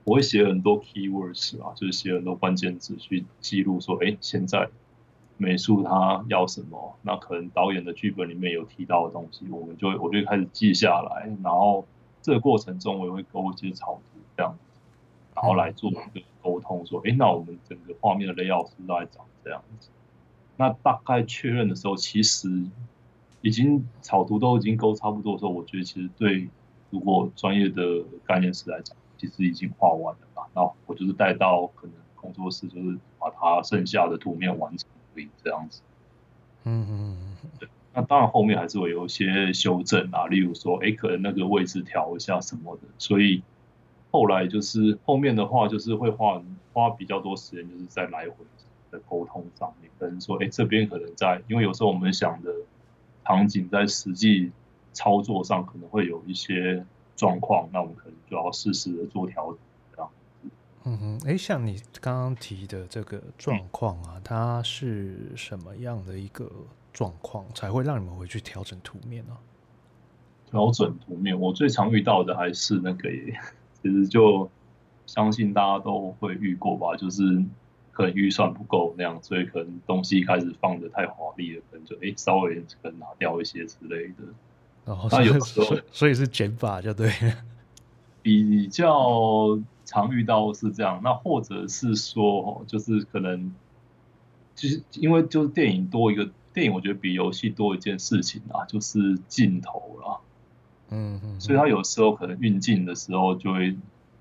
[0.03, 4.67] 我会写很多 keywords 啊，就是写很多关键字去记录说，哎，现在
[5.37, 6.97] 美术他要什么？
[7.03, 11.27] 那可能导演的剧本里面有提到的东西，我们就我就开始记下来。
[11.43, 11.85] 然后
[12.21, 14.59] 这个过程中，我也会勾一些草图这样子，
[15.35, 19.89] 然后来做一个沟通，说，哎，那我们整个画面的 layout 是大概长这样子。
[20.57, 22.49] 那大概确认的时候，其实
[23.41, 26.49] 已经草图都已经勾差不多的时候，我觉得其实对
[26.89, 28.97] 如果专业的概念师来讲。
[29.21, 35.83] 其实已经画完了吧，然后我就是带到可能工作室，就是把它剩下的图面完成而已，这样子。
[36.63, 37.67] 嗯嗯嗯。
[37.93, 42.81] 那当然后面还是会有一些修正啊，例如说，哎，可能那个位置调一下什么的。
[42.97, 43.43] 所以
[44.09, 46.41] 后来就是后面的话，就是会花
[46.73, 48.43] 花比较多时间，就是在来回
[48.89, 52.51] 的沟通上面，可能说，哎，这边可能在，因为有时候我们想的
[53.23, 54.51] 场景在实际
[54.93, 56.83] 操作上可能会有一些。
[57.21, 59.59] 状况，那我们可能就要适时的做调整。
[60.83, 66.51] 嗯哼，哎，像你刚刚提的这个状况啊，嗯、它是什么样的一个
[66.91, 69.37] 状况才会让你们回去调整图面呢？
[70.49, 73.09] 调整图面，我最常遇到的还是那个，
[73.83, 74.49] 其实就
[75.05, 77.21] 相信大家都会遇过吧，就是
[77.91, 84.23] 可能预算不够那样，所以可能东西开始放的太华丽了，可能就哎稍微可能拿掉一些之类的。
[84.85, 87.11] 然后那有时候，所以是减法就对。
[88.23, 93.51] 比较常遇到是这样，那或者是说，就是可能，
[94.55, 100.17] 就是因为就是电影多一个电影我觉得比游戏多一件事情啊，就是镜头啦。
[100.89, 103.75] 嗯嗯，所以他有时候可能运镜的时候就会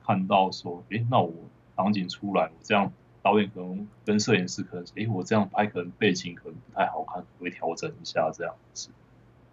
[0.07, 1.33] 看到说，诶，那我
[1.77, 2.91] 场景出来，我这样
[3.23, 8.89] 导演可能跟摄影师可能，诶，我这样拍可能背景可能不太好看，会调整一下这样子，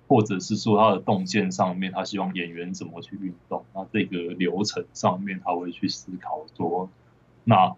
[0.08, 6.90] 或者是说他的动线上面，他希望演员怎么去运动，那这个流程上面他会去思考说，
[7.44, 7.76] 那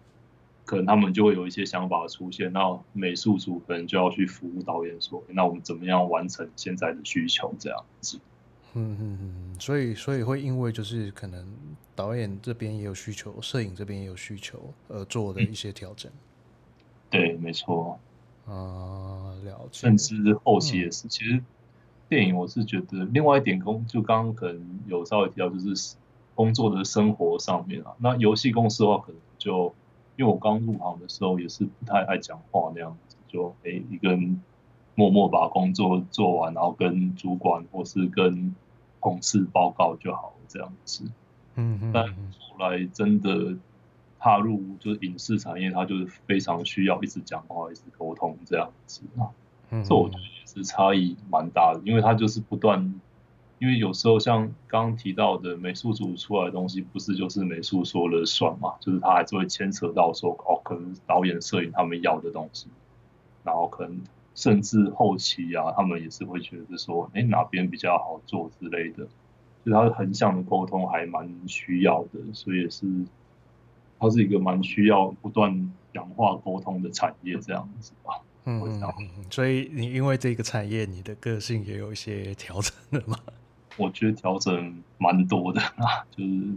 [0.64, 8.20] 可能他们就会有一些想法出现，那美术组可能就要去服务导演说，那我们怎么样完成现在的需求这样子。
[8.74, 11.44] 嗯嗯嗯，所以所以会因为就是可能
[11.96, 16.10] 导演这边也有需求，摄影这边也有需求，而做的一些调整。
[17.10, 17.98] 对，没错。
[18.46, 19.80] 啊，了解。
[19.80, 20.14] 甚至
[20.44, 21.42] 后期也是，嗯、其实
[22.10, 25.96] 电影我是觉得另外一点工，就刚刚可能有稍微提到，就是
[26.34, 27.94] 工作的生活上面啊。
[27.96, 29.74] 那游戏公司的话，可能就
[30.16, 34.42] 因为我刚入行的时候也是不太爱讲话那样子，就诶、欸、一个人。
[34.96, 38.54] 默默把工作做完，然后跟主管或是跟
[39.00, 41.04] 同事报告就好，这样子。
[41.54, 41.92] 嗯嗯。
[41.94, 43.56] 但后来真的
[44.18, 49.30] 踏入就是影视产业，它就是非常需要一直讲话、一直沟通这样子啊。
[49.84, 52.94] 这我觉得也是差异蛮大的，因为他就是不断，
[53.58, 62.68] 因为有时候像刚刚提到的美术组出来的东西，不是就是美术说了算嘛，就是他还是会牵扯到说哦，可能导演、摄影他们要的东西，
[63.44, 64.00] 然后可能。
[64.32, 69.06] 甚至后期啊，他们也是会觉得说，哎、哪边比较好做之类的，
[69.64, 72.86] 所以他横向的沟通还蛮需要的，所以也是，
[73.98, 78.14] 它是一个蛮需要不断讲话沟通的产业这样子吧。
[78.44, 79.24] 嗯嗯嗯。
[79.30, 83.16] 所以你因为这个产业，你的个性也有一些调整了吗？
[83.76, 86.54] 我觉得调整蛮多的啊， 就是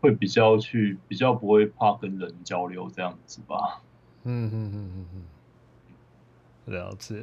[0.00, 3.82] 会比较去比较不会怕跟人交流这样子吧。
[4.24, 6.74] 嗯嗯嗯嗯嗯。
[6.74, 7.22] 了解，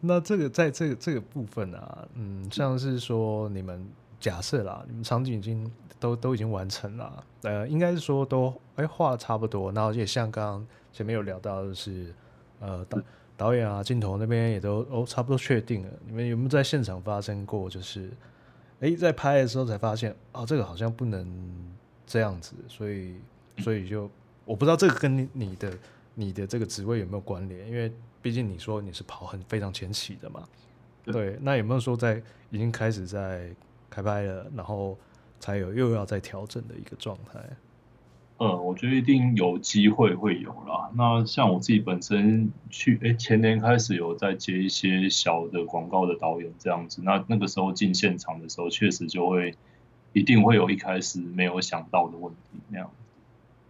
[0.00, 3.84] 那这个在这个这个部分啊，嗯，像是说你们
[4.20, 12.14] 假设啦，你们场景已经都都已经完成了，呃，应该是说都哎画的差不多，然后也像刚刚前面有聊到的是，
[12.60, 13.02] 呃导
[13.36, 18.10] 导演啊镜头那边也都哦差不多确定了，你们有没有在现场发生过，就是
[18.80, 21.26] 哎在拍的时候才发现哦这个好像不能
[22.06, 23.16] 这样子，所以
[23.58, 24.10] 所以就
[24.44, 25.78] 我不知道这个跟你你的
[26.14, 27.92] 你的这个职位有没有关联，因为。
[28.22, 30.42] 毕竟你说你是跑很非常前期的嘛，
[31.04, 33.48] 对，那有没有说在已经开始在
[33.88, 34.98] 开拍了，然后
[35.38, 37.38] 才有又要再调整的一个状态？
[38.38, 40.90] 呃，我觉得一定有机会会有啦。
[40.94, 49.54] 那像我自己本身去，哎，前年开始有在接一些小的广告的导演这样子，那那个时候进现场的时候，确实就会
[50.12, 52.90] 一定会有一开始没有想到的问题那样。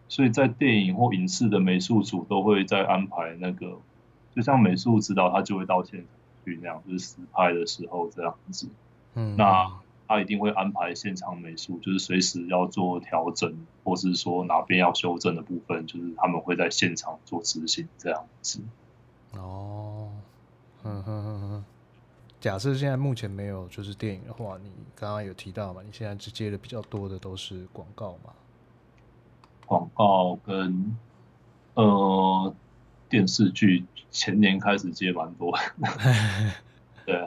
[0.09, 3.79] 所以在电影或影视的美术组都会在安排那个。
[4.35, 6.09] 就像美术指导，他就会到现场
[6.45, 8.69] 去那样，就是实拍的时候这样子。
[9.15, 9.67] 嗯，那
[10.07, 18.61] 他一定会安排现场美术，就是随时要做调整，或是说哪边要修正的部分，就是他们会在现场做执行这样子。
[19.33, 20.11] 哦，
[20.85, 21.65] 嗯哼哼哼。
[22.41, 25.83] 假设现在目前没有就是电影的话，你刚刚有提到嘛？
[25.85, 28.33] 你现在只接的比较多的都是广告嘛？
[29.67, 30.97] 广告跟
[31.75, 32.55] 呃。
[33.09, 35.57] 电视剧前年开始接蛮多，
[37.07, 37.25] 对，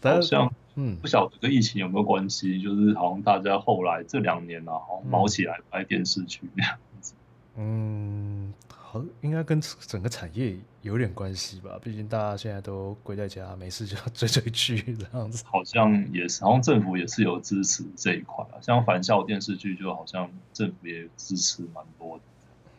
[0.00, 7.14] 好像嗯，不晓得跟疫情有没有关系，就是好像大家后来这两年啊，好像卯起来拍电视剧那样子。
[7.56, 11.78] 嗯，好，应该跟整个产业有点关系吧？
[11.82, 15.42] 毕竟大家现在都归在家，没事就要追追剧这样子。
[15.46, 18.60] 好像也是，好像政府也是有支持这一块啊。
[18.60, 22.22] 像返校电视剧，就好像政府也支持蛮多的。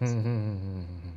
[0.01, 1.13] 嗯嗯嗯嗯嗯，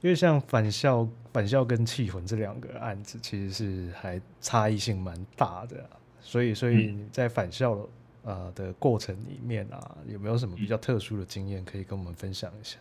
[0.00, 7.82] 因为像返校、返校跟缉魂这两个案子，其实是还差异性蛮大的，啊，所以所以你在返校的
[8.24, 12.78] 呃的过程里面啊，有没有什么比较特殊的经验可以跟我们分享一下？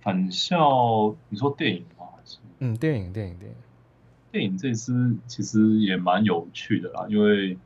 [0.00, 2.06] 返校，你说电影吗？
[2.58, 3.56] 嗯，电影，电影，电影，
[4.30, 7.56] 电影这次其实也蛮有趣的啦，因为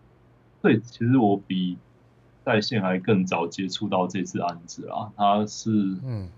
[0.63, 1.77] 对，其实我比。
[2.47, 5.69] 在线还更早接触到这次案子啊，它是
[6.05, 6.29] 嗯，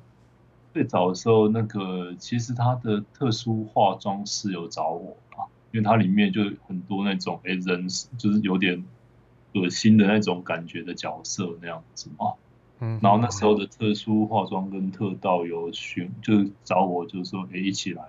[0.79, 8.85] 最早的时候那个其实他的特殊化妆师有找我啊，因为它里面就很多那种哎人就是有点
[9.55, 12.35] 恶心的那种感觉的角色那样子嘛，
[12.79, 18.05] 嗯，然后那时候的特殊化妆跟特道有寻就是找我就是说哎一起来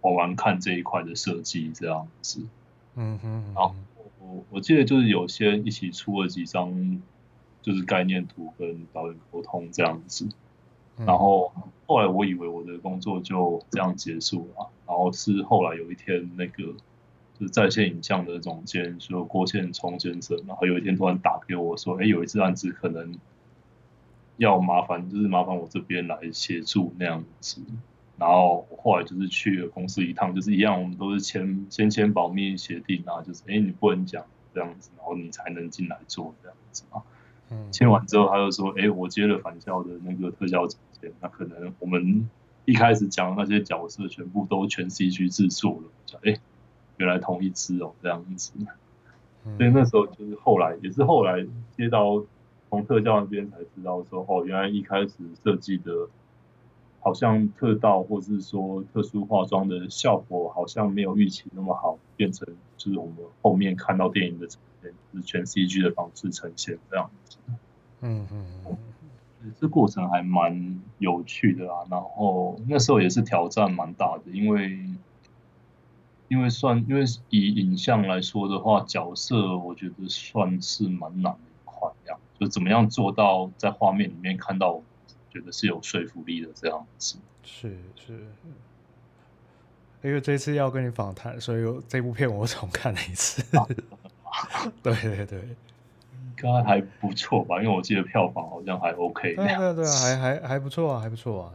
[0.00, 2.40] 玩玩看这一块的设计这样子，
[2.94, 3.74] 嗯哼，然后
[4.20, 7.02] 我我记得就是有些一起出了几张。
[7.62, 10.28] 就是概念图跟导演沟通这样子，
[10.96, 11.52] 然后
[11.86, 16.62] 后来我以为我的工作就这样结束了，然后是后来有一天那个
[17.38, 23.18] 就是在线影像的总监说郭宪聪先生，然后有一天突然打给我说，哎，有一次案子可能
[24.36, 27.60] 要麻烦，就是麻烦我这边来协助那样子。
[28.16, 34.24] 然后后来就是去了公司一趟，就是一样，我们都是签先签保密协定啊，就是哎你不能讲
[34.54, 37.02] 这样子，然后你才能进来做这样子啊。
[37.50, 42.28] 嗯，签完之后他就说，哎，我接了返校的那个特效总监，那可能我们
[42.64, 46.38] 一开始讲的那些角色全部都全 CG 制作了，哎，
[46.96, 48.52] 原来同一只哦这样子。
[49.56, 51.46] 所以那时候就是后来也是后来
[51.76, 52.24] 接到
[52.70, 56.08] 从特效那边才知道说，哦，原来一开始设计的。
[57.06, 62.48] 好像特道或是说特殊化妆的效果好像没有预期那么好，变成
[62.78, 67.36] 就是我们后面看到电影的呈现就是全 CG 的方式呈现这样子。
[68.00, 68.78] 嗯嗯嗯，
[69.60, 71.84] 这过程还蛮有趣的啊。
[71.90, 74.78] 然后那时候也是挑战蛮大的，因为
[76.28, 84.82] 因为算因为以影像来说的话，角色我觉得算是蛮难的一块，这样就怎么样做到在画面里面看到。
[85.30, 88.24] 觉得是有说服力的这样子，是是，
[90.00, 93.42] 因为这次要跟你访谈，所以这部片我重看了一次。
[93.58, 93.66] 啊、
[94.80, 94.94] 对
[95.26, 95.26] 对
[96.52, 97.62] 该还不错吧？
[97.62, 99.34] 因为我记得票房好像还 OK。
[99.34, 101.52] 对对对，还还还不错啊，还不错啊。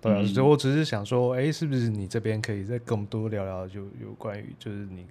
[0.00, 5.06] 对啊，所以、嗯、我只是想说，哎，是不是你这边可以再跟我们多聊聊，就有关于就是你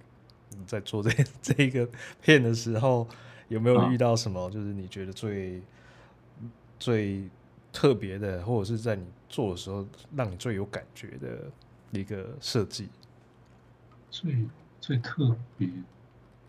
[0.50, 1.10] 你在做这
[1.40, 1.88] 这一个
[2.20, 3.08] 片的时候，
[3.48, 4.50] 有没有遇到什么？
[4.50, 5.62] 就是你觉得最、啊、
[6.78, 7.22] 最。
[7.74, 9.82] 特别的，或者是在你做的时候，
[10.14, 11.38] 让你最有感觉的
[11.90, 12.86] 一个设计，
[14.10, 14.36] 最
[14.78, 15.66] 最特别。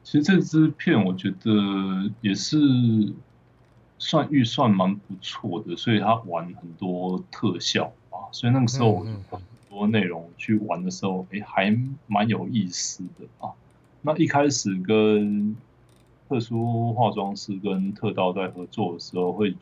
[0.03, 2.57] 其实这支片我觉得也是
[3.97, 11.77] 算预算蛮不错的，所以他玩很多特效啊，所以那个时候我很多内容去玩的时候，哎、嗯嗯，还
[12.07, 13.51] 蛮有意思的啊。
[14.01, 15.55] 那一开始跟
[16.29, 19.55] 特殊化妆师跟特导在合作的时候会。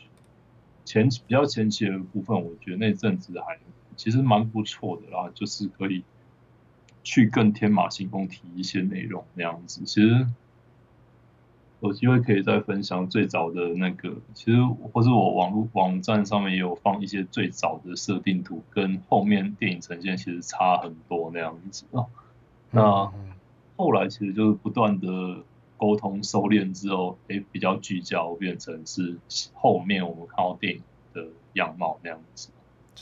[0.84, 3.60] 前比较前期的部分，我觉得那阵子还
[3.96, 6.04] 其实蛮不错的啦，就是可以
[7.04, 9.82] 去更天马行空提一些内容那样子。
[9.86, 10.28] 其实
[11.82, 22.06] 有机会可以再分享最早的那个，其实或是我网络网站上面也有放一些最早的设定图，跟后面电影呈现其实差很多那样子啊。
[22.72, 23.12] 那
[23.78, 25.44] 后来其实就是不断的。
[25.82, 29.18] 沟通收敛之后，诶，比较聚焦，变成是
[29.56, 32.50] 后面我们看到电影的样貌那样子。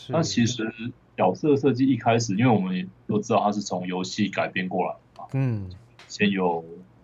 [0.08, 0.72] 那其实
[1.20, 5.70] 角色设计一开始，因为我们也都知道它是从游戏改编过来的嘛，嗯，
[6.08, 6.64] 先有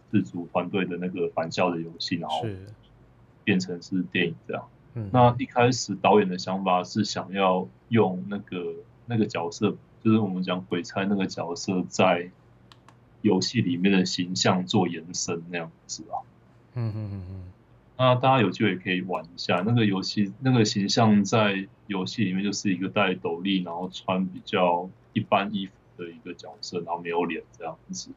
[0.09, 2.45] 自主团队的那个返校的游戏，然后
[3.43, 4.63] 变成是电影这样。
[4.93, 8.73] 嗯，那一开始导演的想法是想要用那个
[9.05, 12.31] 那个角色，就是我们讲鬼差那个角色在。
[13.21, 16.21] 游戏里面的形象做延伸那样子啊，
[16.75, 17.43] 嗯嗯嗯嗯，
[17.97, 28.09] 那大家有机会可以玩一下那个游戏，那个形象在游戏里面就是一个戴斗笠，然后穿比较一般衣服的一个角色，然后没有脸这样子，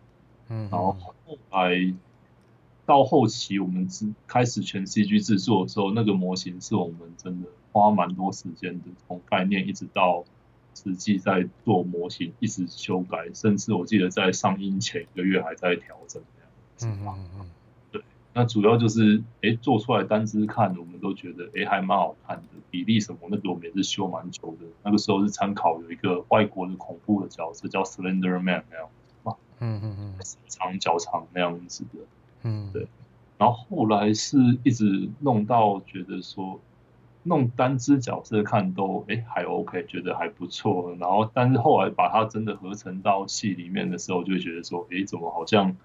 [0.49, 1.95] 嗯，然后后来
[2.87, 10.25] 到后期我们制开始全 CG 制作的时候，那个模型是我们真的花蛮多时间的，从概念一直到。
[10.75, 16.87] 实际在做模型，一直修改，甚至我记得在上映前一个月还在调整这样子。
[16.87, 17.51] 嗯嗯嗯。
[18.33, 24.67] 对，那主要就是，哎、欸，做出来单只看，我们都觉得，哎、欸，还蛮好看的，比例什么那个我们也是修蛮久的。
[24.83, 29.37] 那个时候是参考有一个外国的恐怖的角色叫 Slender Man 那样子嘛。
[29.61, 30.15] 嗯嗯嗯。
[30.49, 32.01] 长脚长那样子的。
[32.43, 32.71] 嗯。
[32.73, 32.87] 对。
[33.39, 36.61] 然后后来是一直弄到觉得说。
[37.25, 40.97] 弄单只角色看都哎、欸、还 OK，觉得还不错。
[40.99, 45.77] 然后但是后来把它真的合成到戏里面的时候，就会觉得说，哎、欸，怎么好像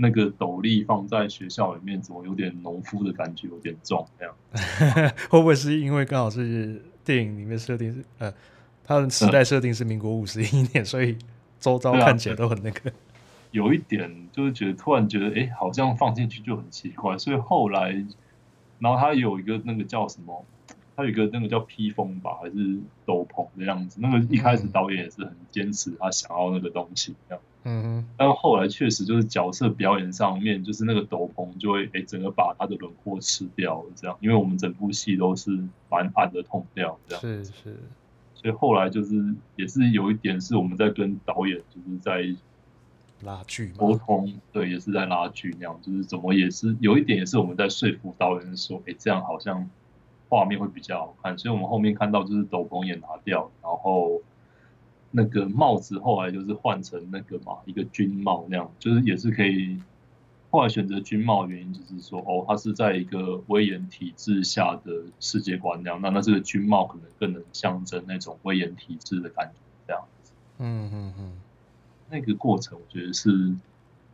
[0.00, 4.32] 那个斗笠放在学校里面，怎么有点农夫的感觉，有点重这样。
[5.28, 8.32] 会不会是因为刚好是电影里面设定是呃，
[8.84, 11.18] 它的时代设定是民国五十一年，所以
[11.58, 12.92] 周遭看起来都很那个。
[13.50, 17.90] 有一点就是觉得突然觉得哎、欸，好像放进去就很奇怪，所以后来，
[18.78, 20.44] 然后他有一个那个叫什么？
[20.94, 23.98] 他有一个那个叫披风吧，还是斗篷的样子。
[24.00, 27.42] 那个一开始导演也是很坚持，他想要那个东西这样。
[27.68, 28.04] 嗯哼。
[28.16, 34.16] 但后来确实就是角色表演上面，就是那个斗篷就会诶、欸、整个把他的轮廓吃掉了这样。
[34.20, 35.50] 因为我们整部戏都是
[35.90, 37.20] 蛮暗的痛掉这样。
[37.20, 37.76] 是是。
[38.34, 42.34] 所以后来就是也是有一点是我们在跟导演就是在
[43.22, 45.78] 拉锯沟通，对，也是在拉锯那样。
[45.82, 49.68] 就是怎么也是有一点也是我们在说服导演说，诶、欸、这样好像。
[50.30, 54.20] 画面会比较好看，所以我们后面看到就是斗篷也拿掉，然后
[55.10, 59.80] 那个帽子后来就是换成那个嘛，一个军帽那样，就是也是可以。
[60.50, 70.32] 后来选择军帽的原因就是说，哦，它是在一个威严体制下的世界观那样，那那这个军帽可能更能象征那种威严体制的感觉这样子。
[70.56, 71.32] 嗯嗯嗯，
[72.08, 73.54] 那个过程我觉得是，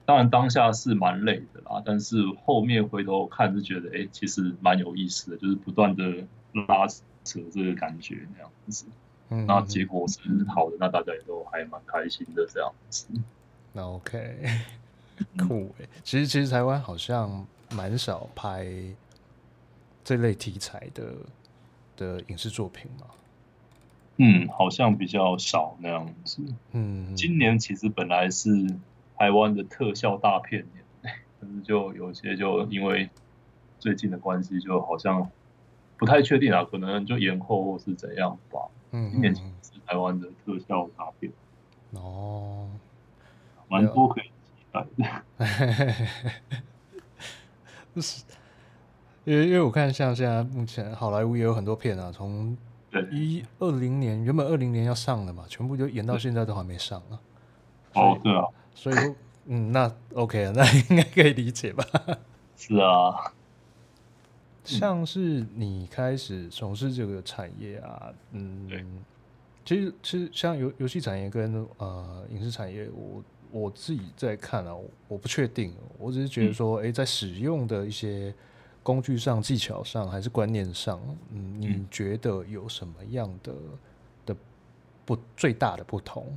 [0.04, 6.26] 当然当下是蛮累的啦，但是后面回头看是觉得，哎，其实蛮有意思的，就是不断的
[6.66, 6.84] 拉
[7.22, 8.86] 扯这个感觉那样子。
[9.30, 13.06] 嗯，那结果是好的，那大家也都还蛮开心的这样子。
[13.72, 14.44] 那 OK。
[15.38, 18.66] 酷诶，其实其实台湾好像蛮少拍
[20.02, 21.14] 这类题材的
[21.96, 23.06] 的影视作品嘛。
[24.16, 26.42] 嗯，好像比较少那样子。
[26.72, 28.50] 嗯，今年其实本来是
[29.16, 33.08] 台湾的特效大片年， 但是就有些就因为
[33.78, 35.30] 最近的关系，就好像
[35.96, 38.60] 不太确定啊，可能就延后或是怎样吧。
[38.96, 39.42] 嗯，今年是
[39.84, 41.32] 台湾的特效大片。
[41.94, 42.70] 哦，
[43.66, 44.86] 蛮多可以期待。
[48.00, 48.22] 是，
[49.24, 52.56] 因为因为我看像现在目前好莱坞也有很多片啊，从
[53.10, 57.18] 一二零年原本二零年要上的嘛，全部就延到现在都还没上啊。
[57.94, 58.96] 哦，对啊，所以
[59.46, 61.84] 嗯，那 OK 啊，那应该可以理解吧？
[62.56, 63.32] 是啊，
[64.64, 68.68] 像是你开始从事这个产业啊，嗯，
[69.64, 73.22] 其实其实像游游戏产业跟呃影视产业，我。
[73.50, 74.74] 我自己在看啊，
[75.06, 78.34] 我不确定，我只是觉得说，哎、嗯欸，在使用的一些
[78.82, 81.00] 工具上、技巧上，还是观念上，
[81.30, 83.54] 嗯，你觉得有什么样的
[84.26, 84.36] 的
[85.04, 86.36] 不最大的不同？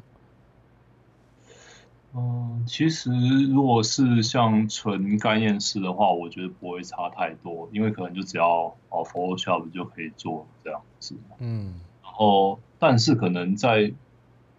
[2.17, 3.11] 嗯，其实
[3.49, 11.15] 如果是像纯概念式的话，我觉得不会差太多，因为可能就只要哦 Photoshop 就可以做这样子。
[11.39, 13.93] 嗯，然后但是可能在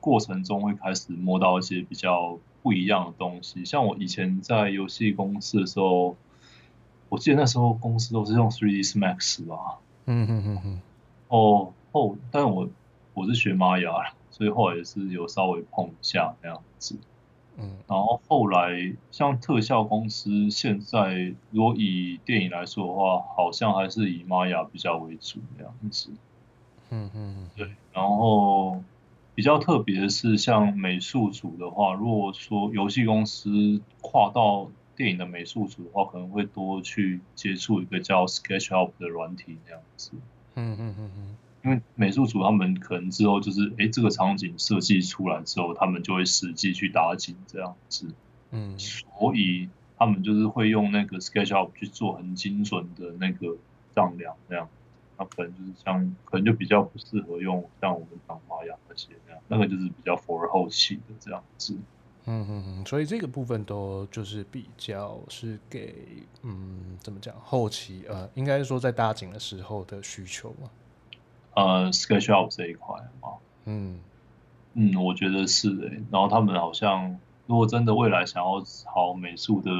[0.00, 2.38] 过程中会开始摸到一些比较。
[2.60, 6.16] 不一样的东西，像我以前在游戏公司的时候，
[7.08, 9.78] 我记得那时候公司都是用 3ds Max 吧。
[10.06, 10.80] 嗯嗯嗯嗯。
[11.28, 12.68] 哦哦，但我
[13.14, 16.96] 我是学玛雅，所以后来也是有稍微碰一下那样子。
[17.58, 17.76] 嗯。
[17.86, 26.10] 然后后来像特效公司，现在如果以电影来说的话，好像还是以玛雅比较为主那样子。
[26.90, 27.50] 嗯嗯嗯。
[27.56, 28.82] 对，然后。
[29.34, 40.10] 比较特别的是，像美术组的话，如果说游戏公司跨到电影的美术组的话，可能会多去接触一个叫 SketchUp 的软体这样子。
[40.56, 41.36] 嗯嗯嗯嗯。
[41.64, 48.06] 因为美术组他们可能之后就是，哎，这个场景设计出来之后，他们就会实际去打景这样子。
[48.50, 48.78] 嗯。
[48.78, 53.56] 所以他们就是会用那个 SketchUp 去做很精准的那个
[53.94, 54.68] 丈量这样。
[55.18, 61.76] 那可能就是像，可能就比较不适合用像我们讲玛雅那些那样，那个就是比较 for 后期的这样子。
[62.30, 70.70] 嗯嗯嗯，所以这个部分都就是比较是给嗯怎么讲后期呃，应该是说在搭景的时候的需求嘛。
[71.58, 73.30] 呃，SketchUp 这一块嘛，
[73.64, 74.00] 嗯
[74.74, 76.02] 嗯，我觉得是诶、欸。
[76.10, 79.70] 然后他们好像如果真的未来想要朝美术的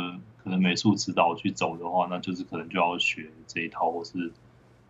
[0.42, 4.32] 可能美术指导去走的话，那就是可能就要学这一套或是。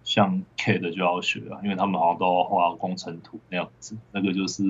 [0.05, 4.65] 像 CAD 就要学啊，因为他们好像都要画工程图那样子，那个就是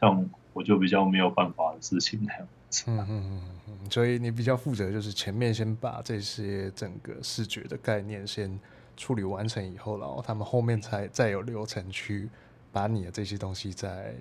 [0.00, 2.84] 像我就比较没有办法的事情那样子。
[2.88, 8.58] 嗯嗯嗯嗯，所以你比较负责就是前面先把这些整个视觉的概念先
[8.96, 12.28] 处理完成以后，然后他们后面才再有流程去
[12.72, 14.14] 把你的这些东西再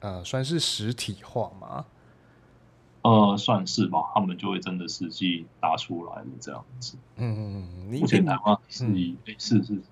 [0.00, 1.84] 呃算是实体化嘛。
[3.02, 6.96] 呃，算是吧，他们就会真的实际打出来的这样子。
[7.16, 9.82] 嗯嗯嗯，目前台湾是以诶、嗯欸，是是。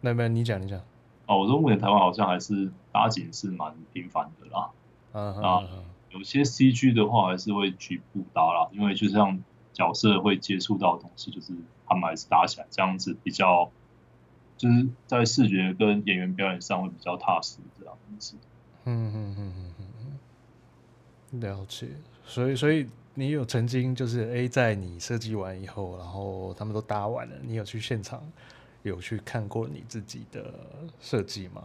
[0.00, 0.80] 那边你讲你讲。
[1.26, 4.70] 哦，我说目前台湾好像还是打景是蛮频繁的啦。
[5.12, 5.42] 嗯嗯。
[5.42, 5.68] 啊，
[6.08, 9.38] 有些 CG 的话还是会局部打啦，因为就像
[9.78, 11.52] 角色会接触到的东西，就是
[11.86, 13.70] 他们还是打起来这样子比较，
[14.56, 18.34] 就是在视觉跟演员表演上会比较踏实这样子。
[18.86, 19.86] 嗯嗯嗯嗯
[21.30, 21.40] 嗯。
[21.40, 21.86] 了解，
[22.24, 28.20] 所以所以你有曾经就是 A 在你设计完以后，然后他们都搭完了，你有去现场
[28.82, 30.52] 有去看过你自己的
[31.00, 31.62] 设计吗？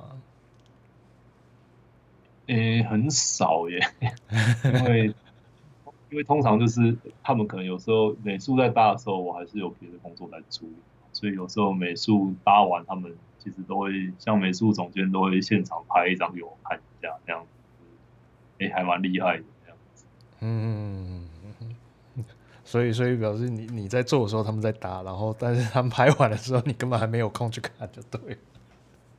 [2.48, 3.80] 诶、欸，很少耶，
[4.66, 5.14] 因为
[6.14, 10.76] 因为通常就是他们可能有时候美术在搭的时候，我还是有别的工作在处理，
[11.12, 17.48] 所以有时候美术搭完，他们其实都会像美术总监都会现场拍一张给我看一下，这样子，
[18.60, 20.06] 诶、欸，还蛮厉害的这样子。
[20.42, 21.28] 嗯，
[22.64, 28.38] 所以所以表示你你在做的时候他们在搭，然后但是他们拍完的时候你根本还没有空去看，就对。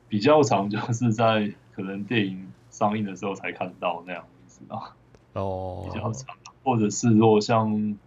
[0.07, 4.95] 比较常就是在可能电影上映的时候才看到那样子啊。
[5.33, 6.33] 哦，比较常，
[6.65, 7.97] 或者是如果像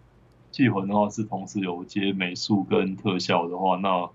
[0.52, 4.10] 缉魂的话，是同时有接美术跟特效的话，那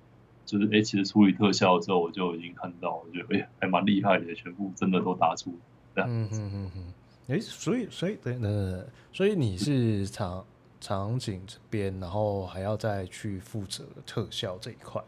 [0.46, 5.58] 就是哎、欸，其实处理特效之后，我就已经看到，我觉得哎，还蛮厉害的，全部真的都打出
[5.96, 6.10] 这样。
[6.12, 6.94] 嗯嗯嗯嗯。
[7.30, 10.46] 哎、欸，所以所以对，呃，所以你是场
[10.80, 15.02] 场景这边，然后还要再去负责特效这一块。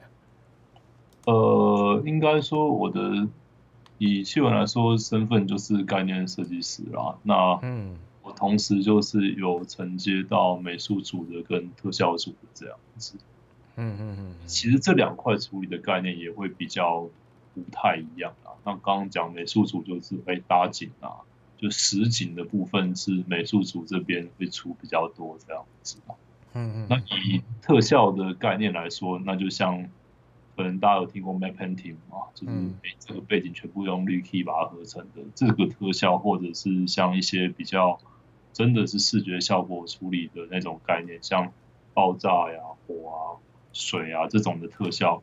[1.26, 3.28] 呃，应该说我的。
[3.98, 7.18] 以缉魂来说，身份就是概念设计师啦。
[7.24, 13.18] 那嗯，我同时就是有承接到美术组的跟特效组的这样子。
[13.78, 14.36] 嗯嗯嗯。
[14.46, 17.08] 其实这两块处理的概念也会比较
[17.54, 18.52] 不太一样啊。
[18.64, 21.26] 那刚刚讲美术组就是会搭景啊，
[21.58, 25.98] 就实景的部分是美术组这边会出比较多这样子。
[26.54, 26.88] 嗯嗯。
[26.90, 29.90] 那以特效的概念来说，那就像。
[30.58, 32.54] 可能大家有听过 Matte Painting 嘛，就是
[32.98, 38.00] 这个背景全部用绿 key 把它合成的这个特效，或者是像一些比较
[38.56, 41.52] 真的是视觉效果处理的那种概念，像
[41.94, 43.20] 爆炸呀、火啊、
[43.74, 45.22] 水啊这种的特效。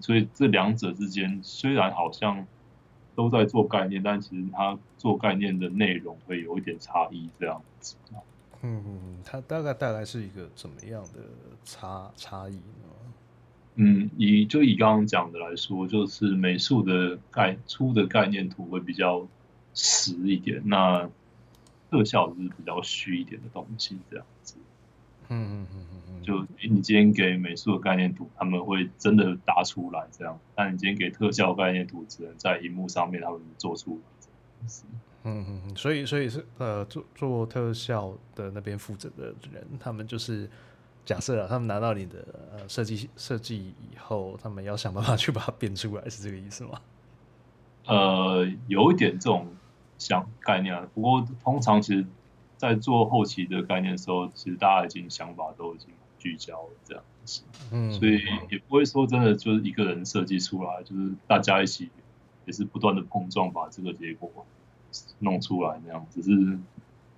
[0.00, 2.46] 所以这两者之间虽然好像
[3.16, 7.96] 都在做概念，但其实它做概念的内容会有一点差异，这样子。
[8.62, 11.24] 嗯嗯，它大概带来是一个怎么样的
[11.64, 12.86] 差差异呢？
[13.74, 19.26] 嗯，以就以刚刚讲的来说，就是美术的概出的概念图会比较
[19.74, 21.10] 实一点，那
[21.90, 24.54] 特效就是比较虚一点的东西，这样子。
[25.28, 26.22] 嗯嗯嗯嗯嗯。
[26.22, 34.68] 就你今天给美术的概念图，他们会真的搭出来这样，但你今天给特效概念图，只能在荧幕上面他们做出来。
[35.24, 40.48] 嗯嗯嗯，所以所以是呃做做特效的那边负责的人，他们就是。
[41.02, 46.80] 假设啊，他们拿到你的呃设计设计以后，他们要想办法去把它变出来，是这个意思吗？
[47.86, 49.48] 呃，有一点这种
[50.00, 50.88] 想概念啊。
[50.92, 52.04] 不过通常其实，
[52.56, 55.88] 在做后期的概念的时候，其实大家已经想法都已经
[56.18, 57.42] 聚焦了这样子。
[57.70, 58.18] 嗯，所以
[58.50, 61.88] 也不会说真的就是一个人设计出来，就是大家一起
[62.46, 64.28] 也是不断的碰撞，把这个结果
[65.20, 66.04] 弄出来那样。
[66.10, 66.58] 只是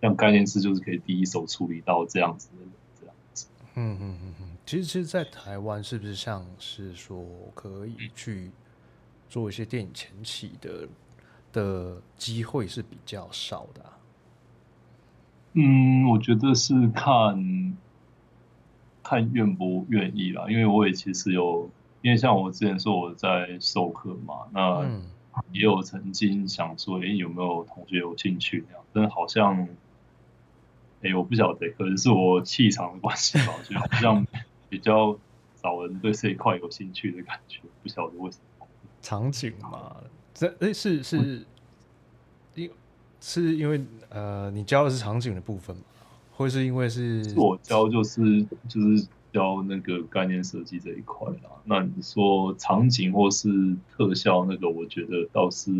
[0.03, 2.67] 像概念师，就是可以第一手处理到这样子的
[3.01, 3.47] 这样子。
[3.75, 7.25] 嗯嗯嗯嗯，其实其实，在台湾是不是像是说
[7.55, 8.51] 可以去
[9.31, 10.87] 做一些电影前期的
[11.53, 13.99] 的机会是比较少的啊？
[15.55, 17.77] 嗯，我觉得是看
[19.03, 24.83] 看愿不愿意啦，因为我也其实有，因为像我之前说我在授课嘛，那
[25.53, 29.69] 也有曾经想说，哎，有没有同学有兴趣那样，但好像。
[31.05, 34.25] 哎、欸，我不晓得，可能是我气场的关系吧， 就好像
[34.69, 35.19] 比较
[35.61, 38.69] 少人对这一块有兴趣的感觉，不晓得为什么。
[39.01, 39.97] 场景嘛，
[40.43, 41.45] 这哎、欸、是是
[42.57, 42.71] 因
[43.21, 45.83] 是因为呃，你教的是场景的部分吗？
[46.37, 51.51] 或是因为是，我教就是就是教那个概念设计这一块啦。
[51.63, 53.49] 那你说场景或是
[53.97, 55.71] 特效那个，我觉得倒是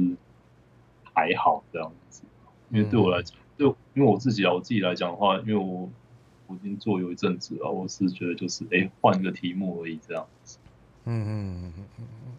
[1.13, 2.23] 还好这样子，
[2.71, 3.37] 因为对我来讲。
[3.37, 5.89] 嗯就因为我自己啊，我自己来讲的话，因为我
[6.47, 10.59] 我已经做有一阵子了，我是觉得就是哎，换个题目而已这样子。
[11.05, 12.33] 嗯嗯嗯嗯嗯。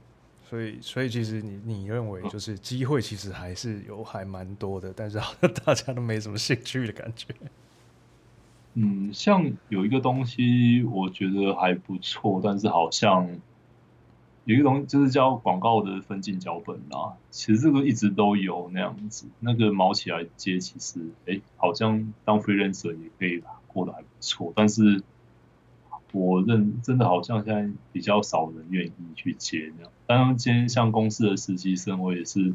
[0.49, 7.27] 所以所以其实你你认为就是机会其实还是有还蛮多的，但是好像大家都没什么兴趣的感觉。
[8.75, 13.29] 嗯，像有一个东西我觉得还不错，但是好像。
[14.45, 25.01] 有一个东西就是叫广告的分镜脚本啊，其实这个一直都有那样子，那个毛起来接，其实哎，好像当 freelancer 也可以过得还不错，但是
[26.13, 29.91] 我认真的好像现在比较少人愿意去接那样。
[30.07, 32.53] 当然今天像公司的实习生，我也是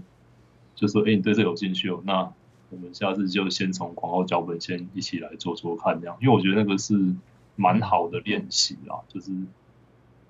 [0.75, 2.33] 就说，哎，你对这有兴趣哦，那
[2.71, 7.15] 我们下次就先从广告脚本先一起来做做看这样，因为我觉得那个是
[7.57, 9.31] 蛮好的练习啊，就是。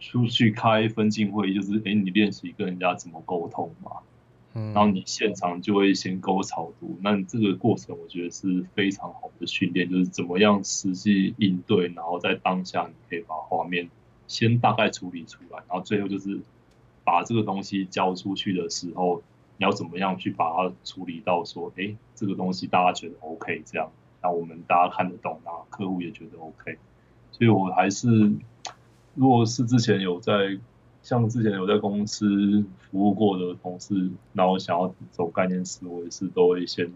[0.00, 4.17] 出去开分镜会议，就是哎，你练习跟人家怎么沟通嘛，嗯，
[4.74, 13.88] 然后你现场就会先勾草图，那这个过程我觉得是非常好的训练，就是怎么样实际应对，然后在当下你可以把画面
[14.26, 16.40] 先大概处理出来，然后最后就是
[17.04, 19.22] 把这个东西交出去的时候，
[19.56, 23.90] 你要怎么样去把它处理到说，哎，这个东西大家觉得 OK 这样，
[24.22, 26.78] 那我们大家看得懂，然后客户也觉得 OK，
[27.32, 28.32] 所以我还是。
[29.14, 30.32] 如果是之前有在，
[31.02, 32.26] 像之前有在公司
[32.90, 36.92] 服务过的同事，然后想要走概念师，我也是都会先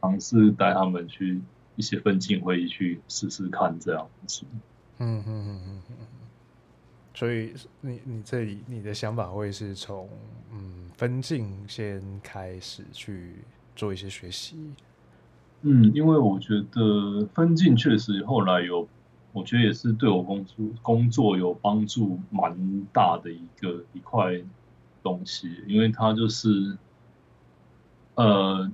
[0.00, 1.40] 尝试带他们去
[1.76, 4.44] 一些分镜会议去试试看这样子。
[4.98, 5.96] 嗯嗯嗯嗯嗯。
[7.14, 10.08] 所以你你这里你的想法会是从
[10.52, 13.34] 嗯分镜先开始去
[13.76, 14.56] 做一些学习。
[15.62, 18.88] 嗯，因为我觉得分镜确实后来有，
[19.32, 24.40] 我觉得也是对我工作工作有帮助蛮大的一个一块
[25.02, 26.76] 东西，因为它就是，
[28.14, 28.70] 呃，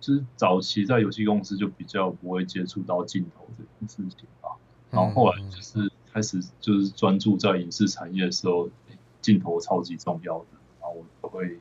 [0.00, 4.50] 就是早期在游戏公司就比较不会接触到镜头这件事情吧，
[4.90, 8.70] 然后后来就是开始就是专注在影视产业的时候，
[9.20, 10.46] 镜头超级重要的，
[10.80, 11.58] 然后我都会。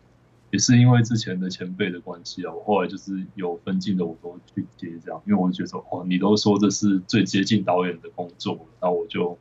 [0.50, 9.38] 也是因为之前的前辈的关系啊，我后来就是有分镜的我都去接这样，因为我觉得哦，你都说这是最接近导演的工作，那我就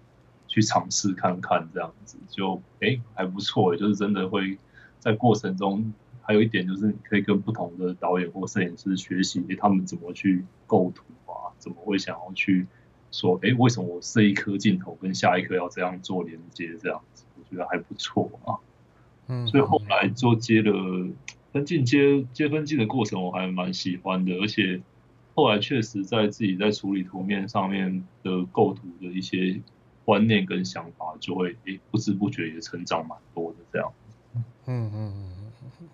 [0.49, 4.59] 去尝试看看这样子，就哎还不错，就是真的会
[4.99, 5.93] 在过程中
[6.23, 12.67] 还有一点就是可以跟不同的导演或摄影师学习，他们怎么去构图啊，怎么会想要去
[13.13, 18.59] 说哎为什么我这一颗镜头跟下一颗要这样做连接这样子，我觉得还不错啊。
[19.29, 20.73] 嗯，所以后来就接了
[21.53, 24.81] 分镜接接分镜的过程，我还蛮喜欢的，而且
[25.35, 29.61] 后来确实在自己在处理图面上面的构图的一些
[30.05, 33.93] 观念跟想法，就会诶、欸、不知不觉也成长蛮多的这样。
[34.67, 35.13] 嗯嗯
[35.81, 35.89] 嗯，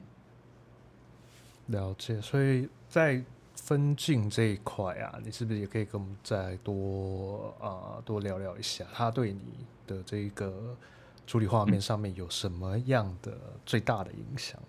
[1.68, 2.20] 了解。
[2.20, 3.24] 所以在
[3.54, 9.40] 分镜这一块啊，你是不是也可以跟我们再多啊、呃、多聊聊一下，他对你
[9.86, 10.76] 的这个。
[11.32, 13.32] 处理画面上面有什么样的
[13.64, 14.60] 最大的影响？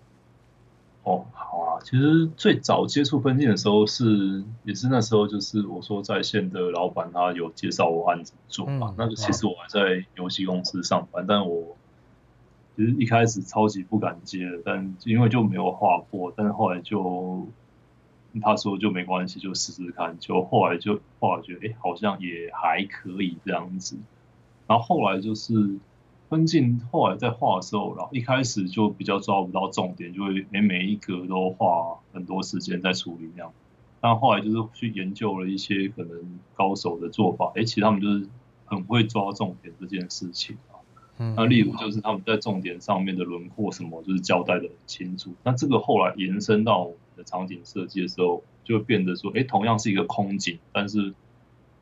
[1.04, 11.76] 哦，好啊，其实最早接触分镜的时候是，也是那时候就是我说在线的老板他有介绍我案子做嘛，嗯、那就其实我还在游戏公司上班，但我
[12.78, 17.46] 其实一开始超级不敢接的，但因为就没有画过，但是后来就
[18.42, 23.98] 他说就没关系，就试试看，就后来就后来觉得哎、欸，好像也还可以这样子，
[24.66, 25.78] 然后后来就是。
[26.34, 33.54] 分镜后来在画的时候，然后一开始就比较抓不到重点，就会每每一格都花很多时间在处理那样。
[34.02, 38.28] 但后来就是去研究了一些可能高手的做法，哎，其实他们就是
[38.66, 40.82] 很会抓重点这件事情啊。
[41.36, 45.32] 那例如就是他们在重点上面的轮廓什么，就是交代的很清楚。
[45.44, 51.14] 那这个后来延伸到我们的场景设计的时候，就会变得说，哎，同样是一个空景，但是。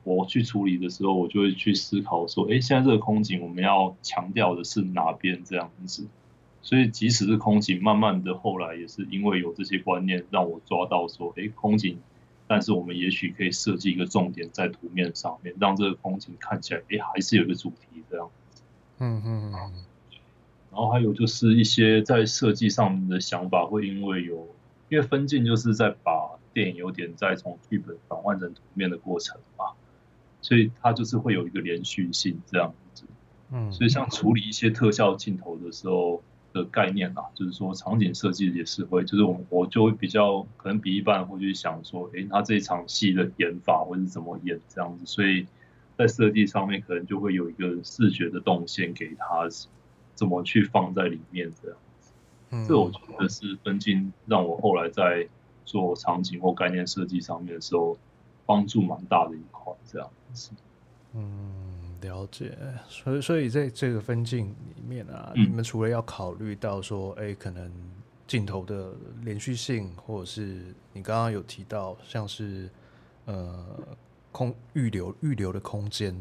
[0.03, 6.07] 我去处理的时候，我就会去思考说，哎，现在这个空景我们要强调的是哪边这样子？
[6.63, 11.97] 所以即使是空景，慢慢的后来也是因为有这些观念，让我抓到说，哎，空景，
[12.47, 18.61] 但是我们也许可以设计一个重点在图面上面，让这个空景看起来，哎，还是有一个主题这样子。
[18.99, 19.73] 嗯嗯嗯。
[20.71, 24.47] 然后还有就是一些在设计上面的想法，会因为有，
[24.89, 29.41] 因为分镜就是在把电影有点在从剧本转换成图面的过程嘛。
[30.41, 33.03] 所以它就是会有一个连续性这样子，
[33.51, 36.21] 嗯，所以像处理一些特效镜头的时候
[36.51, 45.45] 的概念啊，就是说场景设计也是会，就是我我就会比较可能比一般人会去想说，诶，他这一场戏的演法或是怎么演这样子，所以
[45.97, 49.47] 在设计上面可能就会有一个视觉的动线给他
[50.15, 52.11] 怎么去放在里面这样子，
[52.49, 55.27] 嗯，这我觉得是分镜让我后来在
[55.65, 57.97] 做场景或概念设计上面的时候
[58.51, 60.51] 帮助蛮大的一块这样子。
[61.13, 62.57] 嗯，了解。
[62.89, 67.71] 所以，所以在这个分镜里面啊，嗯、你们除了要考虑到说，哎、欸，可能
[68.27, 72.69] 镜头的连续性，或者是你刚刚有提到，像是
[73.25, 73.65] 呃
[74.33, 76.13] 空预留预留的空间，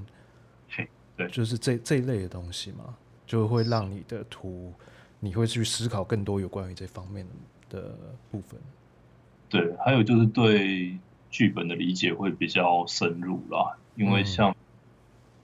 [1.17, 4.73] 对，就是这这一类的东西嘛，就会让你的图，
[5.19, 7.27] 你会去思考更多有关于这方面
[7.69, 7.97] 的
[8.31, 8.61] 部分。
[9.49, 10.97] 对，还有就是对
[11.31, 13.79] 剧本的理解会比较深入啦。
[13.97, 14.55] 因为像，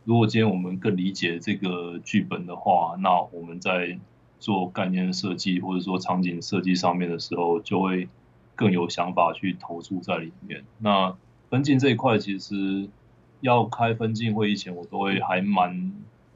[0.05, 3.99] 如果今天我们更理解这个剧本的话，那我们在
[4.39, 8.09] 做概念设计或者说场景设计上面的时候，就会
[8.55, 10.64] 更有想法去投注在里面。
[10.78, 11.16] 那
[11.49, 12.89] 分镜这一块，其实
[13.41, 15.93] 要开分镜会议前，我都会还蛮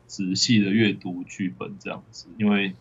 [0.07, 2.75] 仔细的阅读剧本这样子，因为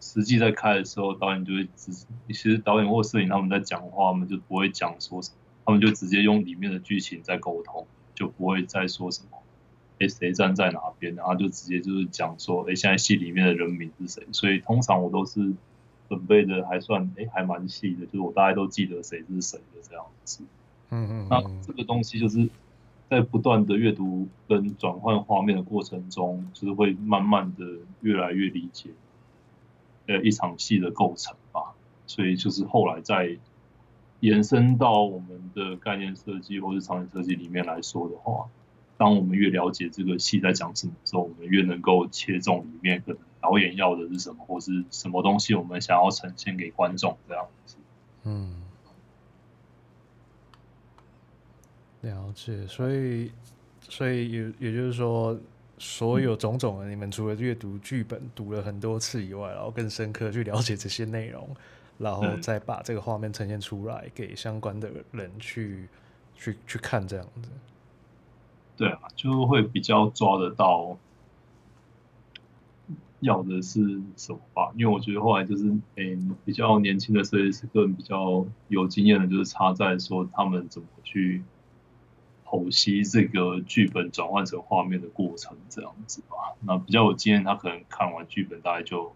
[0.00, 1.92] 实际在开的时候，导演就会直，
[2.28, 7.86] 其实导演或摄影他们在讲话，他们就不会讲说什么，他们就直接用里面的剧情在沟通。
[8.14, 9.38] 就不会再说什么，
[9.98, 14.22] 哎，谁站在哪边，然后就直接就是讲说，哎，现在戏里面的人名是谁？
[14.32, 15.54] 所以通常我都是
[16.10, 20.44] 准备的还算，哎，还蛮细的，就是我大概都记得谁是谁的这样子。
[20.90, 21.26] 嗯嗯。
[21.30, 22.48] 那这个东西就是
[23.08, 27.64] 在不断的阅读跟转换画面的过程中，就是会慢慢的
[28.02, 28.90] 越来越理解，
[30.06, 31.72] 呃，一场戏的构成吧。
[32.06, 33.38] 所以就是后来在
[34.22, 38.48] 延伸到我们的概念设计或者场景设计里面来说的话，
[38.96, 47.76] 当我们越了解这个戏在讲什么时候，我们越能够切中里面可能导演要的是什么，或是什么东西我们想要呈现给观众这样子。
[48.22, 48.62] 嗯，
[52.02, 52.64] 了解。
[52.68, 53.32] 所以，
[53.88, 55.36] 所以也也就是说，
[55.78, 61.48] 所有种种的，你们除了阅读剧本读了很多次以外，然后更深刻去了解这些内容。
[62.02, 65.88] 然后再把这个画面呈现出来，给相关的人去
[66.34, 67.48] 去去看，这样子。
[68.76, 70.98] 对啊，就会比较抓得到
[73.20, 73.78] 要的是
[74.16, 74.72] 什么吧。
[74.74, 81.44] 因为我觉得后来就是，诶，比较年轻的设计师更比较有经验的，就是差在说他们怎么去
[82.44, 86.56] 剖析这个剧本转换成画面的过程这样子吧。
[86.60, 89.14] 那比较有经验，他可能看完剧本大概就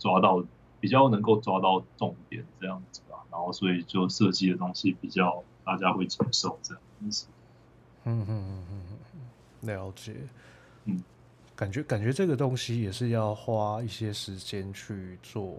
[0.00, 0.44] 抓到。
[0.80, 7.26] 比较能够抓到重点这样子吧，然后所以就设计的东西比较大家会接受这样子。
[8.04, 10.14] 嗯嗯嗯嗯嗯，了解。
[10.84, 11.02] 嗯，
[11.56, 15.56] 感觉感觉这个东西也是要花一些时间去做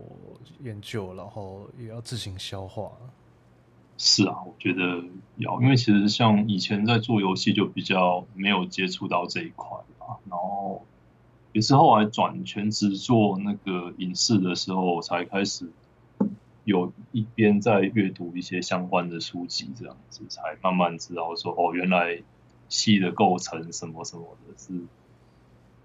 [0.61, 2.91] 研究，然后也要自行消化。
[3.97, 5.03] 是啊，我觉得
[5.35, 10.85] 要，因为其实像以前在做游戏就比较没有接触到这一块吧，然后。
[11.51, 15.67] 也是后来转全职做那个影视的时候，我才开始
[16.63, 22.21] 有一边在阅读一些相关的书籍，这样子才慢慢知道说哦，原来
[22.67, 24.73] 戏的构成什么什么的，是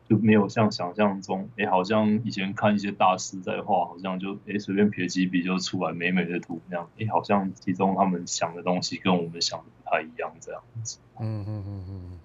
[0.07, 10.99] 就没有像想象中，哎，好像以前看一些大师在画，好像就哎随便撇几笔就出来美美的图那样，哎，好像其中他们想的东西跟我们想的不太一样，这样子。
[11.19, 12.21] 嗯嗯嗯嗯。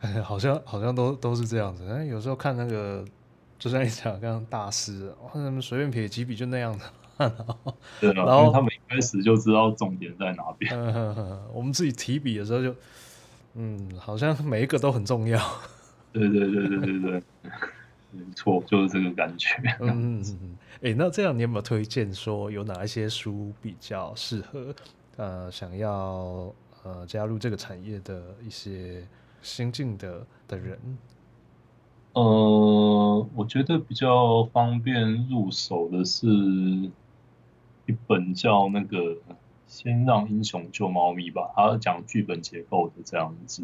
[0.24, 3.04] 好像好像都都是这样子，但有时候看那个，
[3.58, 6.86] 就像你讲刚刚大师，他们随便撇几笔就那样子，
[7.18, 10.74] 然后， 对啊，然后他们一开始就知道重点在哪边。
[11.52, 12.74] 我们自己提笔的时候就，
[13.54, 15.38] 嗯，好像每一个都很重要。
[16.12, 17.22] 对对对对对对，
[18.10, 19.48] 没错，就是这个感觉。
[19.80, 24.74] 嗯嗯哎，那这样你有没有推荐说有哪一些书比较适合
[25.16, 26.50] 呃想要
[26.84, 29.06] 呃加入这个产业的一些？
[29.42, 30.78] 新进的的人，
[32.12, 38.98] 呃，我觉得比较方便入手的是一本叫那个
[39.66, 43.62] 《先让英雄救猫咪》吧，它讲剧本结构的这样子。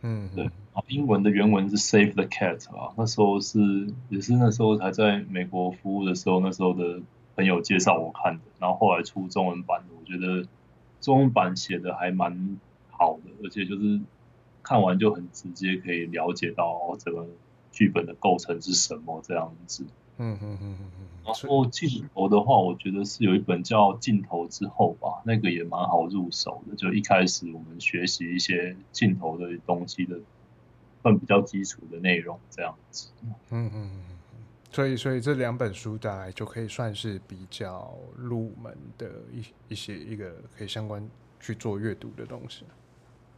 [0.00, 0.50] 嗯，对，
[0.88, 3.60] 英文的原文是 Save the Cat 啊，那时候是
[4.08, 7.00] 也是那时候还在美国服务的时候，那时候的
[7.36, 10.48] 朋友介绍我看的，然后后来出中文版的，我觉得
[11.00, 12.58] 中文版写的还蛮
[12.90, 14.00] 好的，而且就是。
[14.66, 17.24] 看完就很直接，可以了解到这个
[17.70, 19.84] 剧本的构成是什么这样子。
[20.18, 21.06] 嗯嗯嗯嗯嗯。
[21.24, 26.74] 然后镜头的话，我觉得是有一本叫《镜头之后》吧，那个也蛮好入手的。
[26.74, 30.18] 就一开始我们学习一些镜头的东西的，
[31.02, 33.08] 算比较基础的内容这样子。
[33.22, 34.16] 嗯嗯嗯嗯。
[34.72, 41.08] 所以所以这两本书大概就可以算是比较入门的一一些一个可以相关
[41.38, 42.64] 去做阅读的东西。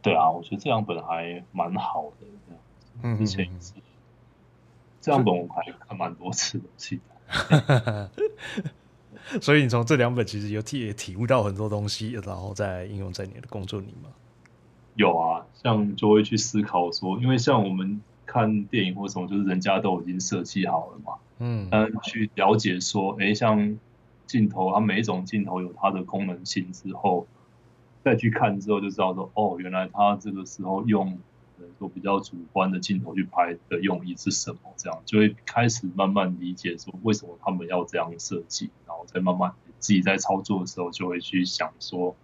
[0.01, 2.61] 对啊，我觉得这两本还蛮好的，这样。
[3.03, 3.73] 嗯，之前也是，
[5.01, 8.09] 这两本我还看蛮多次的，记得。
[9.41, 14.09] 所以你从这两本其实有体也体悟到很多东西，然后再应用在你的工作里吗？
[14.95, 21.13] 有啊，像就会去思考说，因为像我们看电影或什么，就是人家都已经设计好了嘛。
[21.39, 21.67] 嗯。
[21.69, 23.77] 但，去了解说，哎，像
[24.27, 27.27] 镜头，它每一种镜头有它的功能性之后。
[28.03, 31.19] 再去看之后就知道说，哦，原来他这个时候用，
[31.77, 34.59] 说比较主观的镜头去拍的用意是什么？
[34.77, 42.15] 这样就会开始慢慢理解说，为什么他们要这样设计，然后再慢慢自己在操作的时候就会去想说，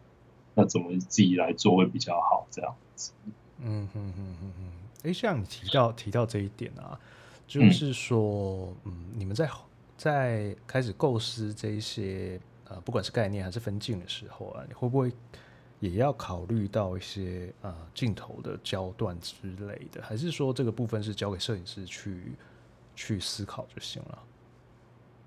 [0.53, 2.47] 那怎么自己来做会比较好？
[2.49, 3.11] 这样子。
[3.59, 4.71] 嗯嗯嗯嗯嗯。
[5.03, 6.97] 哎，像你提到提到这一点啊，
[7.45, 9.49] 就是说，嗯，嗯，你们在
[9.97, 15.11] 在开始构思这一些呃，不管是概念还是分镜的时候啊，你会不会？
[15.85, 19.35] 也要考虑到一些呃镜头的焦段之
[19.67, 22.33] 类的，还是说这个部分是交给摄影师去
[22.95, 24.17] 去思考就行了？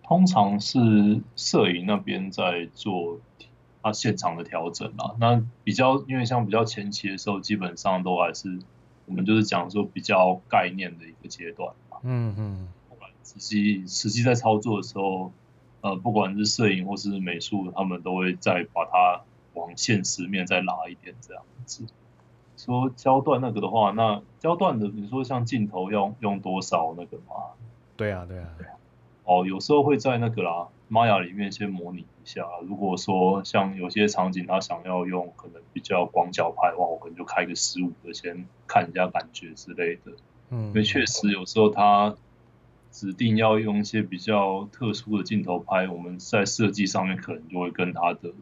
[0.02, 3.20] 通常是摄影那边在做
[3.80, 5.14] 他现场的调整啦。
[5.20, 8.58] 那比较因为像比较前期的时候，基本上都还是
[9.06, 11.98] 我们就是讲说比较概念的一个阶段嘛。
[12.02, 12.68] 嗯嗯。
[13.22, 15.32] 实际实际在操作的时候，
[15.82, 19.22] 呃，不管是摄影或是美术，他们都会再把它。
[19.54, 21.86] 往现实面再拉一点，这样子。
[22.56, 27.54] 说焦段那个的话，那焦段的，你说像镜头要用多少那个吗？
[27.96, 28.48] 对啊，对啊。
[28.58, 28.72] 对啊
[29.24, 32.46] 哦，有时候会在那个啦，Maya 里面先模拟一下。
[32.66, 40.12] 如果说像有些场景他想要用可能比较广角拍的话，我可能就开个十五个先看一下感觉之类的。
[40.48, 42.16] 嗯，因为确实有时候他
[42.90, 48.32] 指定要用一些比较特殊的镜头拍，我们在设计上面可能就会跟他的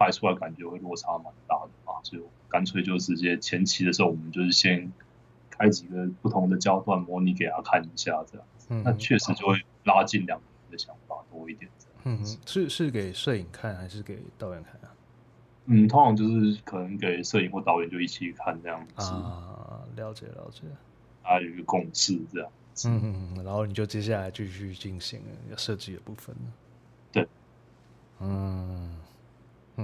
[0.00, 4.90] 拍出来感觉会落差蛮大的嘛，所以干脆就直接前期的时候，我们就是先
[5.50, 11.70] 开几个不同的焦段模拟给他看一下，这样子，嗯、那确实就会拉近两个人的想法多一点。
[12.04, 14.88] 嗯，是是给摄影看还是给导演看啊？
[15.66, 20.62] 嗯，通常就是可能给摄影或导演就一起看这样子啊，了解了解。
[21.22, 22.88] 啊有一个共识这样子。
[22.88, 25.20] 嗯嗯，然后你就接下来继续进行
[25.50, 26.52] 要设计的部分了。
[27.12, 27.28] 对，
[28.20, 28.96] 嗯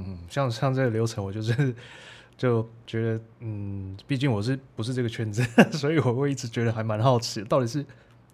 [0.06, 1.74] 嗯，像像这个流程，我就是
[2.36, 5.42] 就觉得，嗯，毕竟我是不是这个圈子，
[5.72, 7.84] 所以我会一直觉得还蛮好奇，到底是、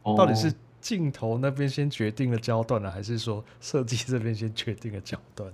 [0.03, 5.53] 哦、到底是镜头那边先决定了焦段了，还是说设计这边先决定了焦段？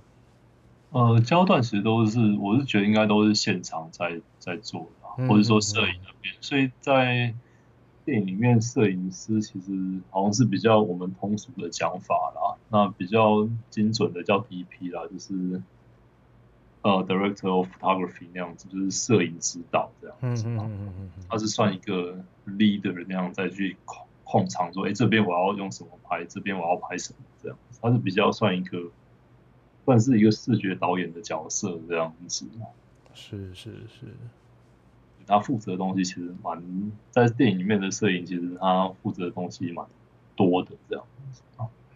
[0.91, 7.35] 呃，焦段其实都是，我是觉得应该都是现场在在做的，嗯、或者说摄影那边，嗯、所以在。
[8.05, 9.71] 电影里面摄影师其实
[10.09, 15.61] 好像是比较我们通俗的讲法啦，那比较精准的叫 DP 啦，就是
[16.89, 20.47] 呃 Director of Photography 那样子，就是摄影指导这样子。
[20.47, 27.79] 嗯嗯嗯，他是算一个 leader 那样再去控控场，说哎、欸、这边我要用什么拍，这边我要拍什么这样子。
[27.83, 28.91] 他是比较算一个
[29.85, 32.47] 算是一个视觉导演的角色这样子。
[33.15, 34.07] 是是是。
[35.27, 39.85] 他负责的东西其实蛮，在电影里面的摄影，其实他负责的东西蛮
[40.35, 41.43] 多的，这样子。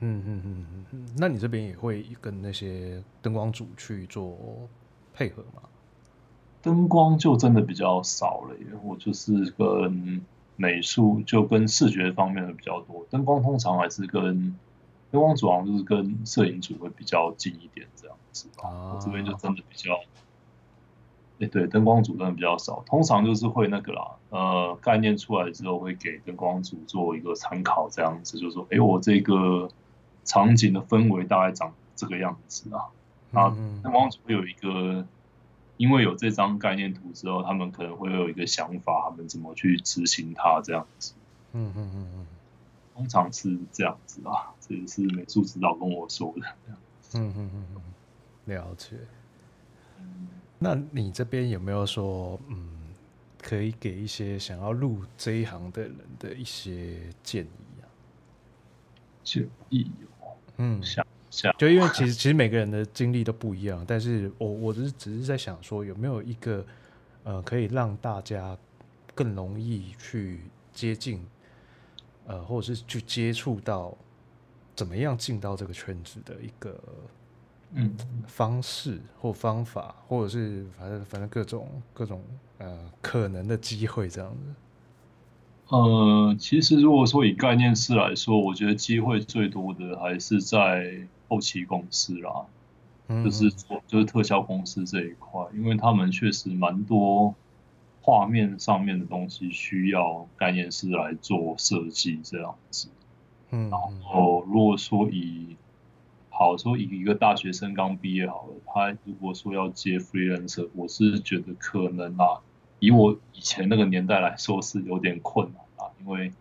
[0.00, 1.08] 嗯嗯嗯嗯嗯。
[1.16, 4.36] 那你这边也会跟那些灯光组去做
[5.14, 5.62] 配合吗？
[6.62, 10.24] 灯光就真的比较少了耶，我就是跟
[10.56, 13.06] 美术，就跟视觉方面的比较多。
[13.10, 14.56] 灯光通常还是跟
[15.10, 18.48] 灯光组，好像就是跟摄影组会比较近一点，这样子。
[18.62, 18.94] 啊。
[18.94, 19.98] 我这边就真的比较。
[21.38, 29.68] 欸、对，灯光组真的比较少，通常就是会那个啦，呃，概念出来之后会给灯光组做一个参考，这样子就是说，哎、欸，我这个
[30.22, 32.86] 场景的氛围大概长这个样子啊，
[33.32, 33.48] 那
[33.82, 35.04] 灯光组会有一个，
[35.78, 41.14] 因为有这张概念图之后，他们可能会有一个想法，他们怎么去执行它这样子，
[41.52, 42.26] 嗯嗯嗯嗯，
[42.94, 46.46] 通常是这样子啊，这也是美术指导跟我说的，
[47.14, 47.82] 嗯嗯嗯嗯，
[48.44, 48.96] 了解。
[50.58, 52.68] 那你这边有没有说，嗯，
[53.40, 57.88] 可以给一些想要入这一行的人的一些建议啊？
[59.24, 66.64] 建议哦，嗯，想想，就因为其实其实每个人的经历都不一样，但是我我只是只是在想说，有没有一个
[67.24, 68.56] 呃，可以让大家
[69.14, 71.26] 更容易去接近，
[72.26, 73.96] 呃，或者是去接触到
[74.76, 76.78] 怎么样进到这个圈子的一个。
[77.74, 82.22] 嗯，方式或方法，或者是反正反正各种各种
[82.58, 84.54] 呃可能的机会这样子。
[85.72, 92.44] 呃，其实如果说以概念师来说，我觉得机会最多的还是在后期公司啦，
[93.08, 97.34] 嗯、就是做就是特效公司这一块，因为他们确实蛮多
[98.02, 102.88] 画面上面的东西需要概念师来做设计这样子。
[103.48, 105.56] 嗯，然后如果说以
[106.28, 112.40] 好说，以一个大学生刚毕业好了，他如果说要接 freelancer，我是觉得可能啊，
[112.78, 115.61] 以我以前那个年代来说是有点困难啊，
[116.04, 116.32] 因为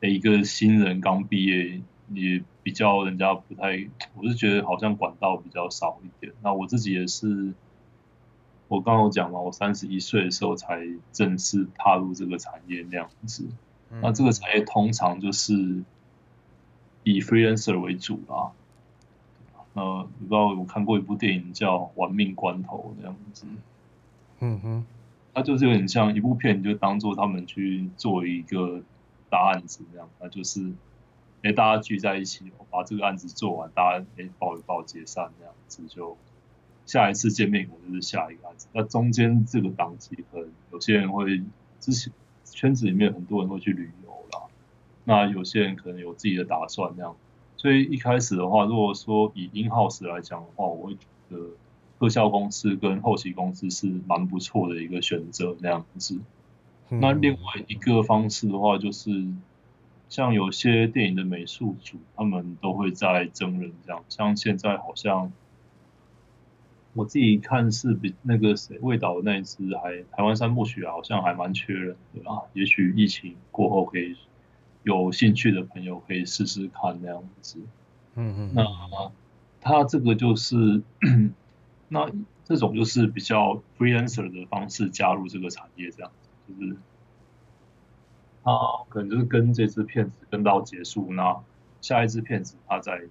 [0.00, 1.80] 一个新人刚毕业，
[2.10, 6.32] 也比较人家不太，我是觉得好像管道比较少一点。
[6.42, 7.52] 那我自己也是，
[8.68, 13.46] 我刚刚有讲嘛，我三十一岁的时候才正式踏入这个产业那样子。
[14.02, 15.82] 那这个产业通常就是
[17.04, 18.50] 以 freelancer 为主啦。
[19.74, 23.46] 呃，你不知道我看过一部电影叫《玩命关头》那样子，
[24.38, 24.86] 嗯哼，
[25.32, 28.82] 它就是有点像一部片，你就当做他们去做一个
[29.34, 30.72] 大案子这样，那就是，
[31.42, 36.16] 哎、大家聚在一起，把这个案子做完，大家哎抱一抱解散这样子，就
[36.86, 38.68] 下一次见面可能就是下一个案子。
[38.72, 41.42] 那中间这个档期，可能有些人会
[41.80, 42.12] 之前
[42.44, 44.46] 圈子里面很多人会去旅游啦，
[45.02, 47.16] 那有些人可能有自己的打算那样。
[47.56, 51.38] 所以一开始的话，如果说以 in house 来讲的话，我会觉得
[51.98, 56.20] 特效公司跟后期公司是蛮不错的一个选择那样子。
[56.88, 59.26] 那另外一个方式的话，就是
[60.08, 64.04] 像有些电影的美术组，他们都会在征人这样。
[64.08, 65.32] 像现在好像
[66.92, 72.42] 我自己看是比那个谁魏导那一支还台湾三部曲啊，好像还蛮缺人的啊。
[72.52, 74.16] 也许疫情过后可以。
[74.84, 77.58] 有兴趣的朋友可以试试看那样子。
[78.16, 78.66] 嗯嗯，那
[79.62, 80.82] 他这个就是，
[81.88, 82.06] 那
[82.44, 86.76] 这种就是比较 freelancer 的方式加入这个产业，这样子就是，
[88.42, 88.52] 他
[88.88, 91.36] 可能就是跟这只骗子跟到结束，那
[91.80, 93.02] 下一只骗子他在，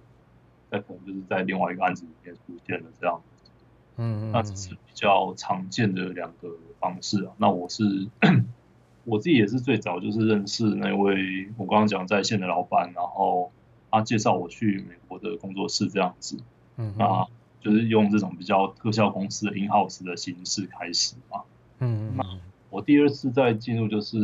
[0.70, 3.50] 在可能就是在另外一个案子里面出现了这样子。
[3.96, 7.32] 嗯嗯，那只是比较常见的两个方式啊。
[7.38, 8.08] 那我是
[9.04, 13.50] 我自己也是最早就是认识那位我刚刚讲在线的老板，然后。
[13.90, 16.36] 他介绍我去美国的工作室这样子，
[16.74, 17.24] 嗯，那
[17.60, 21.44] 就是用这种比较特效公司的 in house 的形式开始嘛，
[21.78, 22.24] 嗯嗯，那
[22.74, 24.18] 我第二次再进入就是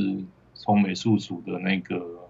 [0.54, 2.28] 从美术组的那个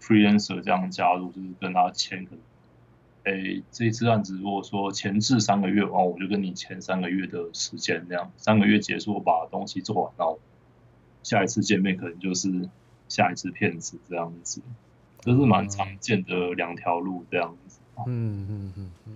[0.00, 10.40] freelancer 这样加入，就是跟他签，可能，哎，这一次案子如果说前置三个月哦，我就跟你签三个月的时间，这样三个月结束我把东西做完，然后
[11.22, 12.68] 下一次见面可能就是
[13.08, 14.60] 下一次片子这样子。
[15.20, 17.78] 这是蛮常见的两条路这样子。
[18.08, 19.14] 嗯嗯嗯嗯，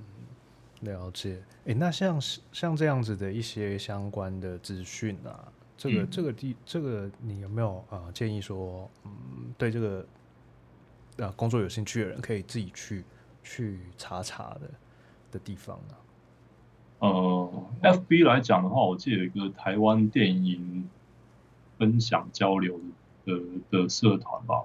[0.82, 1.42] 了解。
[1.64, 2.20] 哎，那像
[2.53, 9.11] 像这样子的一些相关的资讯啊，这个、嗯、这个地这个你有没有啊、呃、建议说，嗯，
[9.59, 10.07] 对这个
[11.16, 13.05] 呃工作有兴趣的人可以自己去
[13.43, 14.70] 去查查的
[15.33, 15.95] 的地方呢？
[16.99, 20.89] 呃，FB 来讲的话，我记得有一个台湾电影
[21.77, 22.81] 分享交流
[23.27, 23.35] 的
[23.70, 24.64] 的，的社团吧。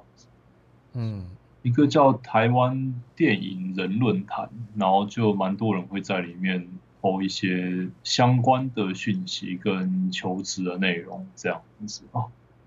[0.94, 1.30] 嗯，
[1.62, 6.66] 一个叫台湾电影人论坛，然后就蛮多人会在里面
[7.02, 12.24] po 一些相关的讯息跟求职的内容，这样子啊。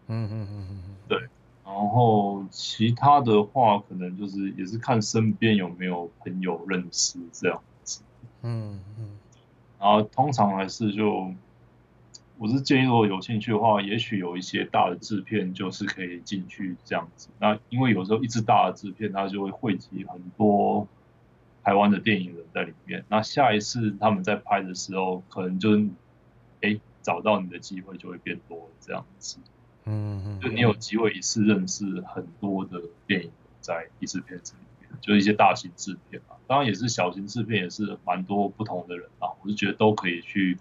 [0.09, 1.19] 嗯嗯嗯嗯，对。
[1.65, 8.03] 然后其他的话，可能就是也是看身边有没有朋友认识这样子。
[8.43, 9.11] 嗯嗯。
[9.79, 11.33] 然后通常还是就。
[12.37, 17.29] 我是建议，如果有兴趣的话，也许有一些大的制片就是可以进去这样子。
[17.39, 20.85] 那因为有时候一支大的制片，它就会汇集很多
[21.65, 23.05] 台湾的电影人在里面。
[23.09, 25.79] 那下一次他们在拍的时候，可能就
[26.61, 29.39] 哎、欸、找到你的机会就会变多了这样子。
[29.85, 39.29] 嗯嗯，就你有机会一次认识很多的电影在一次片子里面，就是一些大型制片啊，当然也是小型制片，也是蛮多不同的人啊。
[39.43, 40.59] 我是觉得都可以去。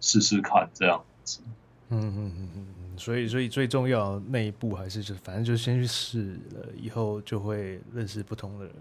[0.00, 1.40] 试试看这样子，
[1.88, 8.74] 嗯嗯嗯嗯嗯，所以所以最重要那一步还是就反正就先去试了，以后就会认识不同的人，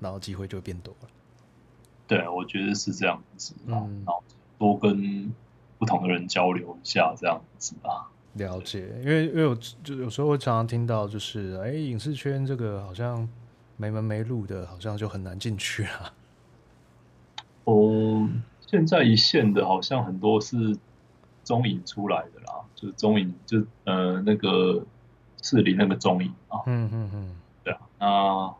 [0.00, 1.08] 然后机会就会变多了。
[2.06, 4.22] 对，我觉得是这样子，嗯，然后
[4.58, 5.32] 多跟
[5.78, 8.08] 不同的人交流一下这样子啊。
[8.34, 13.28] 了解，因为因为我就有时候我常常听到就是，哎，影视圈这个好像
[13.76, 16.12] 没门没路的，好像就很难进去啊。
[17.64, 18.28] 哦。
[18.70, 20.76] 现在一线的，好像很多是
[21.42, 24.84] 中影出来的啦，就是中影，就呃那个
[25.40, 28.54] 士林那个中影啊，嗯嗯嗯，对啊，那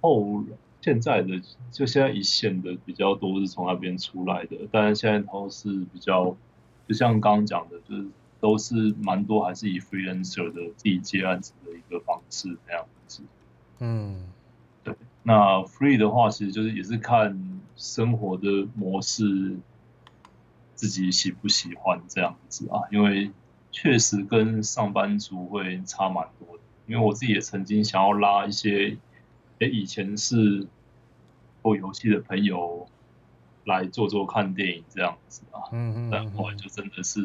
[0.00, 0.44] 后
[0.80, 1.40] 现在的
[1.70, 6.36] 就现在一线的比较多是从那边出来的，但是现在都是比较，
[6.86, 8.06] 就像刚刚讲的，就是
[8.40, 13.22] 都是蛮多还是以 freelancer 的自己接案子的一个方式那样子，
[13.80, 14.26] 嗯，
[14.84, 17.58] 对，那 free 的话，其实就是也是看。
[17.80, 19.56] 生活的模式，
[20.74, 22.82] 自己喜不喜欢这样子啊？
[22.90, 23.30] 因为
[23.70, 26.62] 确实跟上班族会差蛮多的。
[26.88, 28.96] 因为我自己也曾经想要拉一些，
[29.60, 30.66] 哎，以前是
[31.62, 32.86] 做游戏的朋友
[33.64, 35.68] 来做做看电影这样子啊。
[35.72, 36.10] 嗯嗯。
[36.10, 37.20] 但后来就真的是，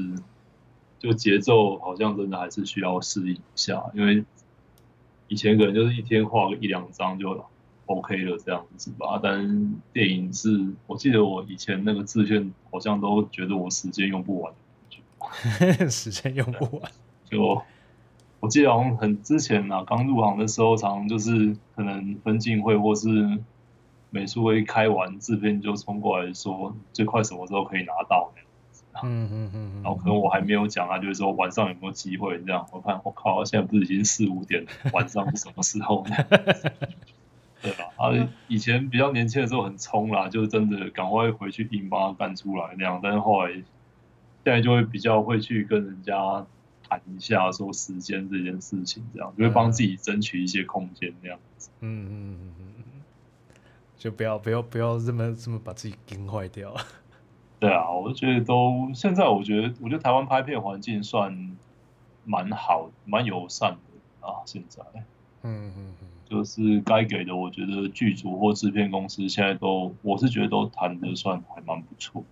[0.99, 4.23] 就节奏好像真的还是需要适应一下，因为
[5.27, 7.45] 以前可能就是一天画个一两张就。
[7.85, 9.19] OK 了，这样子吧。
[9.21, 14.53] 但电影是我记得我以前那个自线，好像都觉得我时间用不完。
[15.91, 16.89] 时间用不完，
[17.25, 17.61] 就
[18.43, 23.39] 我记得好像很之前啊，刚入行的时候，常常就是可能分镜会或是
[24.09, 28.83] 美术会开完，制片就冲过来说最快什么时候可以拿到那样子。
[29.01, 29.81] 嗯嗯嗯。
[29.81, 32.67] 然后可能我还没有讲啊，就是说晚上有没有机会这样。
[32.73, 36.15] 我看我靠，现在不是已经四五点了，晚上是什么时候呢？
[37.63, 38.11] 对吧，啊，
[38.49, 42.99] 以前比较年轻的时候很冲啦，就真的赶快回去硬把它干出来那样。
[43.01, 43.63] 但是后来现
[44.43, 46.45] 在就会比较会去跟人家
[46.97, 51.69] 谈一下说时间这件事情，这样就会帮自己争取一些空间那样子。
[51.81, 53.01] 嗯嗯嗯嗯，
[53.97, 56.73] 就不要不要不要这么这么把自己给坏掉。
[57.59, 61.57] 对啊，我就觉得都现在我觉得我觉得台湾拍片环境算
[62.25, 64.83] 蛮好蛮友善的啊，现在。
[65.43, 66.07] 嗯嗯嗯。
[66.25, 72.23] 就是该给的，我觉得剧组或制片公司现在都，我是觉得都谈的算还蛮不错，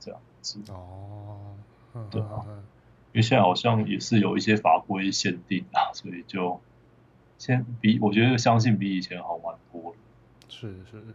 [0.00, 0.58] 这样子。
[0.70, 1.54] 哦，
[2.10, 2.44] 对啊，
[3.14, 6.60] 因为现在好像也是有一些法规限定啊，所以就
[7.38, 9.96] 先比我觉得相信比以前好玩多了。
[10.48, 11.14] 是是是，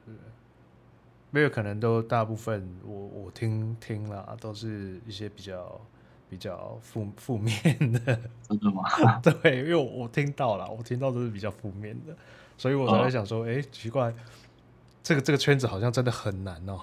[1.30, 5.80] 没有可能都大部分我我听听了都是一些比较
[6.30, 7.54] 比较负负面
[7.92, 8.18] 的。
[8.48, 8.84] 真的吗？
[9.20, 12.16] 对，因为我，我听到了，我听到都是比较负面的，
[12.58, 14.14] 所以我才在想说，哎、嗯，奇怪，
[15.04, 16.80] 这个这个圈子好像真的很难哦。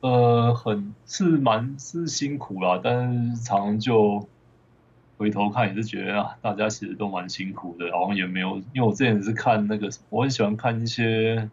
[0.00, 4.28] 呃，很是蛮是辛苦啦，但是常常就
[5.16, 11.50] 回头看也是觉得啊，大家其实都蛮辛苦的，好像也没有，因为我之前是看那个，我很喜欢看一些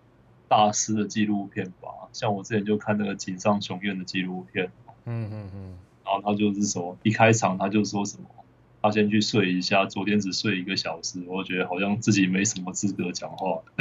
[0.47, 4.71] 大师的纪录片吧，像我之前就看那个井上雄彦的纪录片，
[5.05, 8.25] 嗯嗯嗯，然后他就是说一开场他就说什么。
[8.85, 13.63] 他先去睡一下，昨天只睡一个小时，我觉得好像自己没什么资格讲话，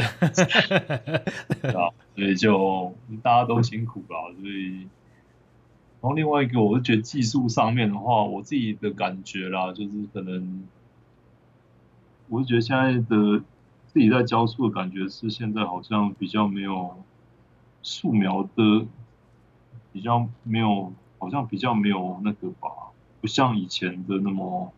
[1.60, 4.78] 对啊，所以就大家都辛苦了，所以，
[6.00, 10.66] 然后另外一个，我是觉得技术上面的话，我自己的感觉啦，就是可能，
[12.30, 13.44] 我是觉得现在的
[13.88, 16.96] 自己在教书的感觉是现在好像比较没有
[17.82, 18.86] 素描的，
[19.92, 22.70] 比较没有，好像比较没有那个吧，
[23.20, 24.72] 不像以前的那么。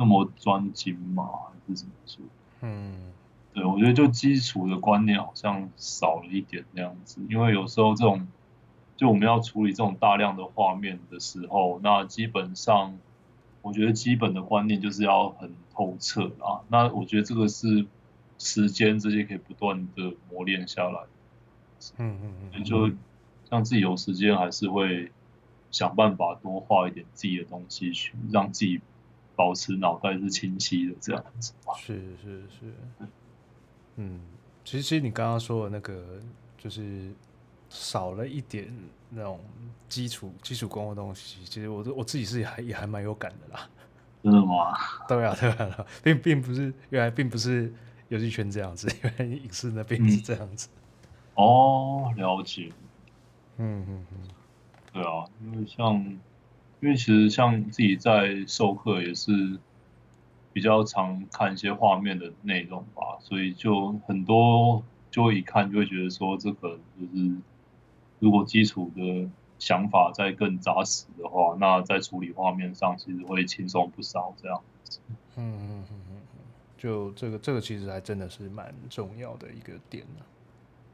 [0.00, 1.28] 那么专精吗？
[1.44, 2.24] 还是怎么说？
[2.62, 3.12] 嗯，
[3.52, 8.26] 对，我觉得就基础的观念好像少了一点那样子，因为有时候这种，
[8.96, 12.98] 就我们要处理这种大量的画面的时候，那基本上，
[13.60, 16.64] 我觉得基本的观念就是要很透彻啊。
[16.68, 17.84] 那我觉得这个是
[18.38, 21.00] 时间这些可以不断的磨练下来。
[21.98, 22.90] 嗯嗯嗯，就
[23.50, 25.12] 像自己有时间，还是会
[25.70, 28.80] 想办法多画一点自己的东西去让自己。
[29.40, 31.54] 保持脑袋是清晰的，这样子。
[31.78, 32.74] 是是是，
[33.96, 34.20] 嗯，
[34.66, 36.20] 其实其实你刚刚说的那个，
[36.58, 37.10] 就是
[37.70, 38.70] 少了一点
[39.08, 39.40] 那种
[39.88, 41.42] 基础基础功的东西。
[41.46, 43.66] 其实我我自己是还也还蛮有感的啦。
[44.22, 44.76] 真的吗？
[45.08, 47.72] 对啊，对啊，并并不是原来并不是
[48.08, 50.68] 游戏圈这样子， 原来影视那边是这样子。
[50.76, 51.42] 嗯。
[51.42, 52.70] 哦，了解。
[53.56, 54.28] 嗯嗯嗯，
[54.92, 56.18] 对啊，因为像。
[56.80, 59.58] 因为其实像自己在授课也是
[60.52, 67.36] 比较常看一些画面的内容吧，所以就很多就会一看就会觉得说，这个就是
[68.18, 69.28] 如果基础的
[69.58, 75.00] 想法再更扎实的话，那在处理画面上其实会轻松不少这样子。
[75.36, 76.16] 嗯嗯嗯嗯，
[76.78, 80.24] 就这个这个其实还真的是蛮重要的一个点呢。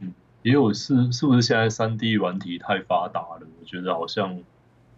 [0.01, 3.47] 嗯，也有是是不是现在三 D 软体太发达了？
[3.61, 4.43] 我觉得好像。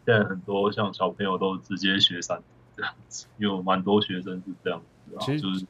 [0.09, 2.43] 现在很多像小朋友都直接学三
[2.75, 5.67] 这样子，有蛮多学生是这样子实就是，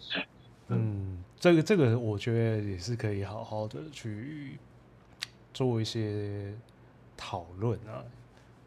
[0.69, 4.57] 嗯，这个这个我觉得也是可以好好的去
[5.53, 6.55] 做一些
[7.17, 8.05] 讨论啊。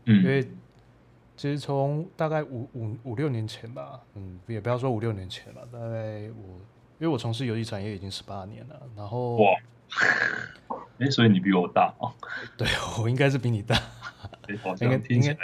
[0.04, 0.44] 嗯，因为
[1.38, 6.60] 其实从大概五五五六年前吧，嗯，也不要说五六年前了，大概我
[7.00, 9.46] 因为我从事游戏产业已经十八年了，然后哇，
[11.00, 12.12] 哎，所以你比我大哦？
[12.58, 12.68] 对，
[13.02, 13.82] 我应该是比你大。
[14.80, 15.38] 应该应该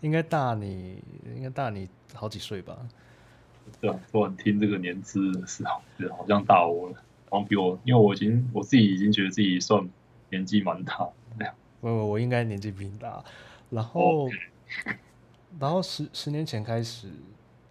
[0.00, 1.02] 应该大你
[1.34, 2.76] 应该大你好几岁吧？
[3.80, 6.96] 对啊，突然听这个年资的时候，觉得好像大我了，
[7.30, 9.88] 好像比我，因为我已经我自己已经觉得自己算
[10.30, 11.54] 年纪蛮大那样。
[11.80, 13.24] 我我我应该年纪比你大，
[13.70, 14.28] 然后.
[15.58, 17.08] 然后十十年前开始，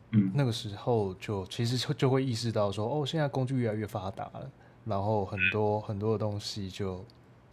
[0.09, 4.51] 嗯，那个时候就其实就就会意识到说，哦，现在工具越来越发达了，
[4.83, 7.05] 然后很多、嗯、很多的东西就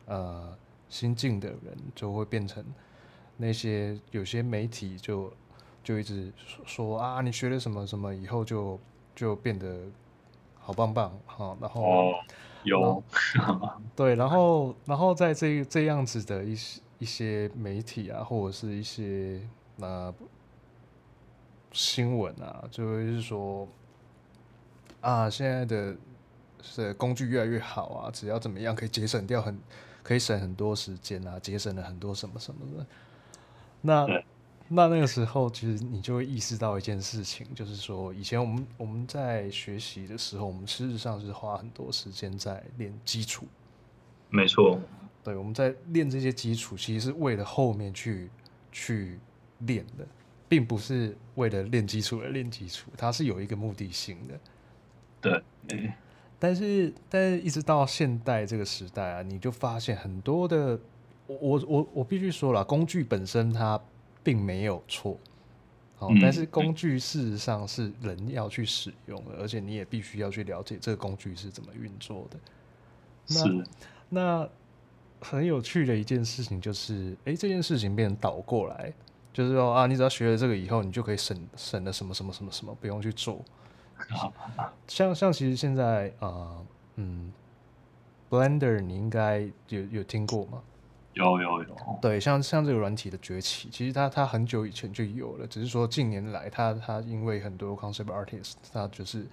[0.07, 0.57] 呃
[0.89, 2.65] 新进的人就会变成。
[3.37, 5.33] 那些有些媒体就
[5.83, 8.79] 就一直说，说啊，你学了什么什么以后就
[9.15, 9.79] 就变得
[10.59, 12.13] 好棒棒哈，然后、哦、
[12.63, 13.03] 有
[13.97, 19.41] 对，然后然后在这这样子的一些一些媒体啊，或者是一些
[19.81, 20.15] 呃
[21.73, 23.69] 新闻啊，就会是说
[25.01, 25.97] 啊，现在的
[26.63, 29.59] 是工具越来越好啊，只要怎么样可以节省掉很
[30.03, 32.87] 可以省很多时间啊，节省了很多什么什么的。
[33.87, 34.07] 那
[34.69, 43.45] 那那个时候，其实你就会意识到一件事情，就是说，以前我们我们在学习的时候，我们事实上是花很多时间在练基础。
[44.31, 44.81] 没错，
[45.23, 48.31] 对，我们在练这些基础，其实是为了后面去
[48.73, 49.19] 去
[49.59, 50.07] 练的，
[50.49, 54.41] 并不是为了练基础而练基础，它是有一个目的性的。
[55.21, 55.43] 对，
[55.75, 55.93] 嗯，
[56.39, 60.81] 但是但是一直到现代这个时代啊，你就发现很多的。
[61.27, 63.81] 我我我必须说了，工具本身它
[64.23, 65.19] 并没有错，
[65.97, 72.39] 好，但是工具事实上是人要去使用的，而且你也必须要去了解这个工具是怎么运作的。
[73.27, 73.65] 那
[74.11, 74.49] 那
[75.21, 78.93] 很有趣的一件事情就是，哎、欸，这件事情变成倒过来，
[79.33, 83.43] 就是说啊，你只要学了这个以后，你就可以省省了什么什么什么什么，不用去做。
[84.87, 87.33] 像像其实现在啊、呃，嗯
[88.29, 90.63] ，Blender 你应该有有听过吗？
[91.15, 91.77] 有有有。
[92.01, 99.27] 对，像像这个软体的崛起，其实它它很久以前就有了，只是说近年来它它因为很多 concept artist，它就是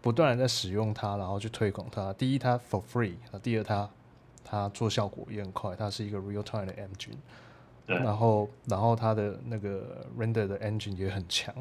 [0.00, 2.12] 不断的在使用它，然后去推广它。
[2.14, 3.90] 第一，它 for free；第二，它
[4.44, 7.16] 它做效果也很快，它是一个 real time 的 engine。
[7.86, 7.96] 对。
[7.96, 11.54] 然后然后它的那个 render 的 engine 也很强。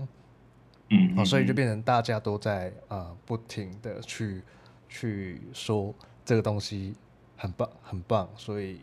[0.90, 4.42] 嗯，嗯，嗯，所以就变成大家都在啊、呃，不停的去
[4.88, 6.96] 去说这个东西
[7.36, 8.80] 很棒很棒，所以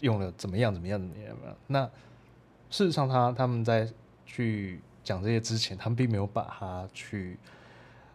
[0.00, 1.56] 用了怎么样怎么样怎么样。
[1.66, 1.84] 那
[2.70, 3.88] 事实上他，他他们在
[4.26, 7.38] 去讲这些之前，他们并没有把它去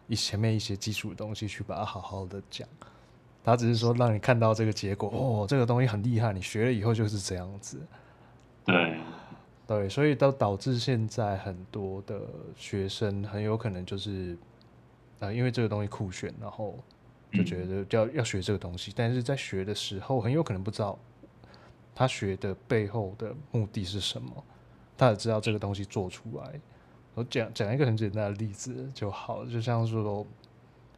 [0.06, 2.68] 以前面一些基础的东西去把它好好的讲，
[3.42, 7.80] 他只是说让你看到这个结果，哦，这个东西很厉害，你学了以后就是这样子。
[8.64, 8.98] 对。
[9.66, 12.20] 对，所以都导致现在很多的
[12.54, 14.34] 学生很有可能就是，
[15.20, 16.78] 啊、呃，因为这个东西酷炫，然后
[17.32, 20.98] 就觉得要要学这个东西，但是在学的时候很有可能不知道
[21.94, 24.44] 他学的背后的目的是什么，
[24.96, 26.60] 他也知道这个东西做出来。
[27.14, 30.26] 我讲讲一个很简单的例子就好了，就像说，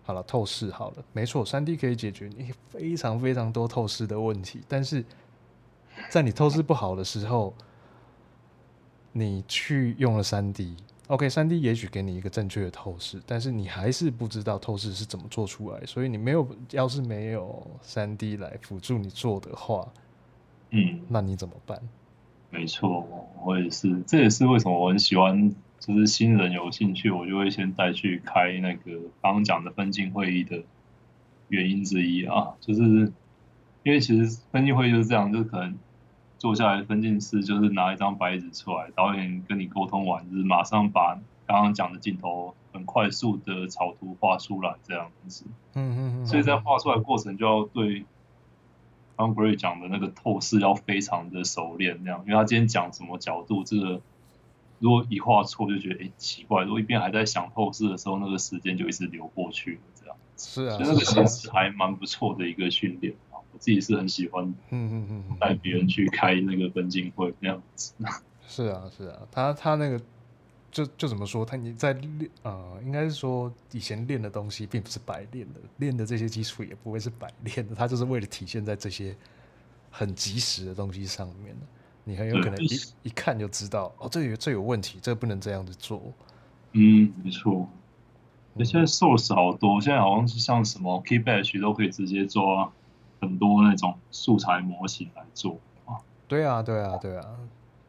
[0.03, 5.05] 好了，透视好了，没错，三 D 可以解决你非常非常多透视的问题，但是
[6.11, 7.55] 在你透视不好的时候。
[9.19, 19.91] 你去用了三 D，OK，三 D 也许给你一个正确的透视，但是你还是不知道透视是怎么做出来，所以你没有，要是没有三 D 来辅助你做的话，
[20.71, 21.81] 嗯，那你怎么办？
[22.51, 23.07] 没错，
[23.45, 30.63] 我也是，这也是为什么我很喜欢，就是新人有兴趣，我就会先带去开那个刚刚讲的分镜会议的
[31.49, 32.83] 原因之一啊，就是
[33.83, 35.77] 因为其实分镜会议就是这样，就是可能。
[36.39, 45.47] 坐下来，分镜师就是拿一张白纸出来，导演跟你沟通完，就是马上把刚刚讲的镜头很快速的草图画出来，这样子。
[45.73, 46.27] 嗯嗯嗯。
[46.27, 48.05] 所以在画出来的过程，就要对
[49.17, 54.01] 刚 grey 讲的那个透视要非常的熟练，那样，因为他今天讲什么角度，这个
[54.79, 56.65] 如果一画错，就觉得哎、欸、奇怪。
[56.65, 60.17] 如果一边还在想透视的时候，那个时间就一直流过去了，这样。
[60.37, 60.77] 是啊。
[60.77, 63.59] 所以那个其实还蛮不错的一个训练啊，我。
[63.59, 67.95] 自己是很喜欢，嗯嗯嗯，带别人去开那个分镜会那样子。
[68.47, 69.99] 是啊，是啊，他他那个
[70.71, 71.45] 就就怎么说？
[71.45, 79.17] 他你在练呃，应该是说以前练的东西并不是白练的，练的这些基础也不会是白练的，他就是为了体现在这些
[79.91, 81.57] 很及时的东西上面。
[82.05, 82.69] 你很有可能一
[83.03, 86.01] 一看就知道，哦，这有这有问题，这个不能这样子做。
[86.73, 87.69] 嗯，没错。
[88.55, 92.73] 那现在 source 好多，现在好像是像什么 k e y b a c h 都可以直接做啊。
[93.19, 95.97] 很多那种素材模型来做啊，
[96.29, 97.25] 对啊，对啊，对啊。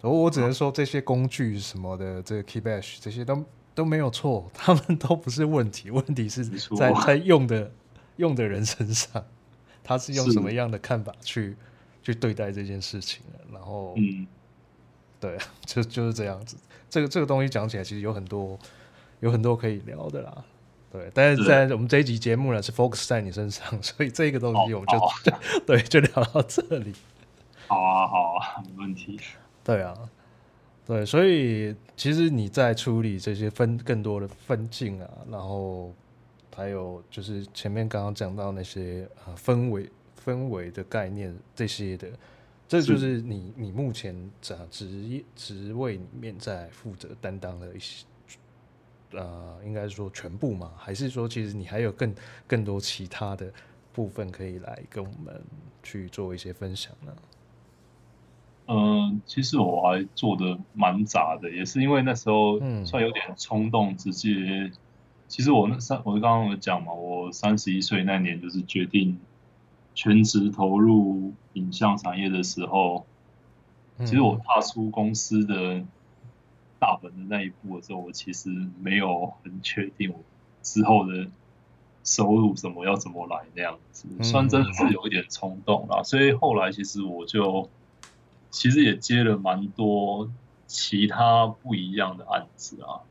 [0.02, 3.44] 我我只能说这些工具什么的，这个 Keybash 这些都
[3.74, 6.46] 都没有错，他们都不是问题，问题是
[6.78, 7.72] 在在用的
[8.18, 9.24] 用的人身上，
[9.84, 11.56] 他是用什么样的看法去
[12.04, 13.22] 去对待这件事情，
[13.52, 14.28] 然后，嗯，
[15.20, 16.56] 对， 就就是这样子。
[16.90, 18.58] 这个这个东西讲起来，其实有很多
[19.20, 20.44] 有很多可以聊的啦。
[20.90, 25.00] 对，但是在我们这一集节目呢，是 focus 在你身上，所以这个东西我们就、
[25.68, 26.94] 对，就聊到这里。
[27.68, 29.20] 好啊，好啊，没问题。
[29.68, 30.10] 对啊，
[30.86, 35.94] 对，所以其实你在处理这些分更多的分镜啊，然后
[36.56, 39.92] 还有就是前面刚刚讲到那些呃氛围
[40.24, 42.08] 氛围的概念这些的，
[42.66, 48.06] 这就是你你目前在职业职位里面在负责担当的一些。
[49.12, 50.74] 呃，应该说全部吗？
[50.78, 52.16] 还是说其实你还有更
[52.46, 53.52] 更多其他的
[53.94, 55.42] 部分可以来跟我们
[55.84, 57.16] 去做一些分享呢？
[58.68, 64.72] 嗯、呃，其实我还做的蛮杂的，也是因为那时候算有点冲动，直接、嗯。
[65.28, 69.20] 其实我那三，我刚刚有讲嘛，我三十一岁那年就是决定
[69.96, 73.06] 全职投入影像产业的时候，
[74.00, 75.84] 其实我踏出公司的。
[76.80, 80.20] 大门的那一步的时候，我其实没有很确定我
[80.62, 81.28] 之后的
[82.04, 86.04] 收入什么要怎么来那样子，算真的是有一点冲动啦。
[86.04, 87.68] 所以后来其实我就
[88.58, 90.30] 其实也接了蛮多
[90.66, 93.06] 其他不一样的案子啊，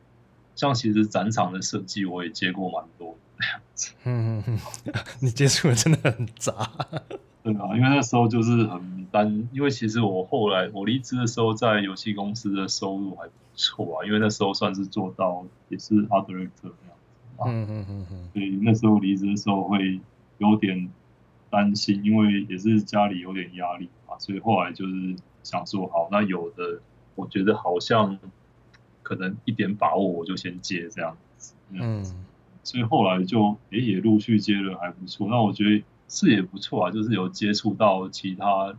[0.55, 3.93] 像其实展场的设计我也接过蛮多那样子。
[4.05, 4.43] 嗯
[5.21, 6.71] 你接触的真的很杂。
[7.45, 13.33] 对啊，因为那时候就是很单，因为其实我后来我离职的时候，在游戏公司的收入还不。
[13.59, 19.99] 错啊，因为那时候算是做到也是 art director 那样子啊，嗯嗯嗯嗯，所以那时候离职的时候会
[20.37, 20.91] 有点
[21.49, 25.17] 担心，因为也是家里有点压力嘛，所以后来就是
[25.47, 26.81] 想说，好，那有的
[27.15, 28.19] 我觉得好像
[29.05, 31.55] 可能一点把握，我就先接这样子。
[31.71, 32.05] 嗯，
[32.65, 35.29] 所以后来就诶、欸、也陆续接了还不错。
[35.29, 38.77] 那我觉得是也不错啊，就是有接触到其他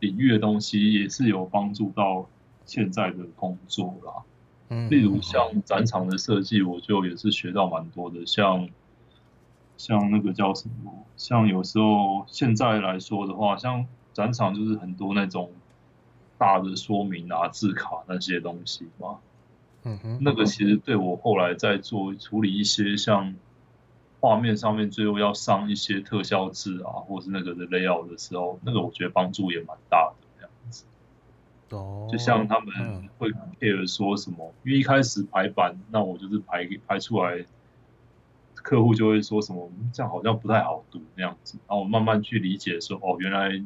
[0.00, 2.28] 领域的东西，也是有帮助到
[2.66, 4.12] 现在的工作啦。
[4.68, 8.26] 嗯，例如像展场的设计，我就也是学到蛮多的。
[8.26, 8.68] 像
[9.78, 11.06] 像那个叫什么？
[11.16, 15.50] 像有时候现在来说的话，像展场就是很多那种。
[16.38, 19.18] 大的说明啊，字卡那些东西嘛，
[19.82, 23.34] 嗯哼，那个其实对我后来在做处理一些像
[24.20, 30.84] 画面上面最后要上一些特效字啊，或是那个的 layout 的时候，那个我觉得帮助也蛮大的这样子。
[31.70, 37.44] 哦，就像他们会 care 说什么，因为一开始排版，那我就是排排出来，
[38.54, 43.60] 客户就会说什么这样好像不太好读那样子，然后我慢慢去理解说，哦，原来。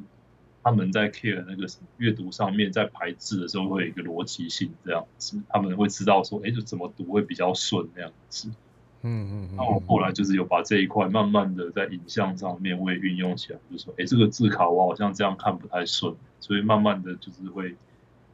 [0.62, 8.48] 他们在 care 那个什么阅读上面，在排字的时候会有一个逻辑性这样子，他们会知道说，哎，就怎么读会比较顺那样子。
[9.02, 9.56] 嗯嗯。
[9.56, 17.74] 那我后来就是有把这一块慢慢的在影像上面我也运用起来，就是说，哎，这个字卡我好像这样看不太顺，所以慢慢的就是会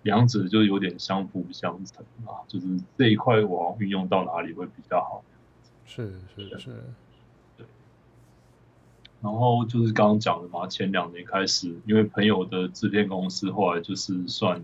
[0.02, 2.66] 两者就有点相辅相成啊，就是
[2.98, 5.24] 这一块我运用到哪里会比较好。
[5.86, 6.82] 是是是。
[9.20, 14.62] 然后就是刚刚讲的嘛，前两年开始，因为朋友的制片公司后来就是算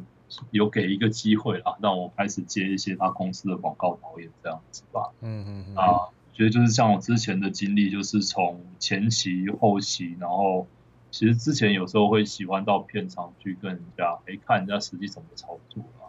[0.52, 5.10] 有给一个机会啦，让我开始接一些他公司的广告导演这样子吧。
[5.22, 5.74] 嗯嗯嗯。
[5.76, 10.68] 啊，我觉得就是像我之前的经历，就是从前期、后期，然后
[11.10, 16.06] 其实之前有时候会喜欢到片场去跟人家哎看人家实际怎么操作啊。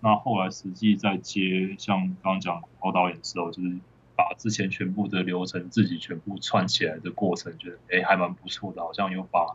[0.00, 3.78] 那后来实际在接像刚刚讲广告导演的时候，就是。
[4.16, 9.54] 把之前全部的流程自己全部串起来的过程，觉得哎、欸、还蛮不错的，好像有把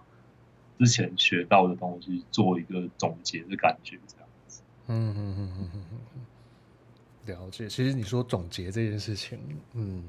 [0.78, 4.62] 之前学到的东西做一个总结的感觉，这样子。
[4.88, 5.86] 嗯嗯嗯嗯嗯
[6.16, 7.68] 嗯，了解。
[7.68, 9.40] 其实你说总结这件事情，
[9.74, 10.04] 嗯，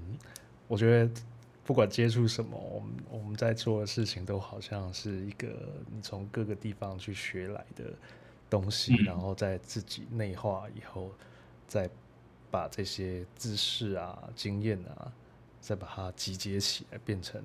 [0.69, 1.11] 我觉得
[1.65, 5.49] 不管接触什么，我们我们在做的事情都好像是一个
[5.91, 7.93] 你从各个地方去学来的
[8.51, 11.11] 东西，嗯、然后在自己内化以后
[11.67, 11.89] 再。
[12.53, 15.11] 把这些知识啊、经验啊，
[15.59, 17.43] 再把它集结起来，变成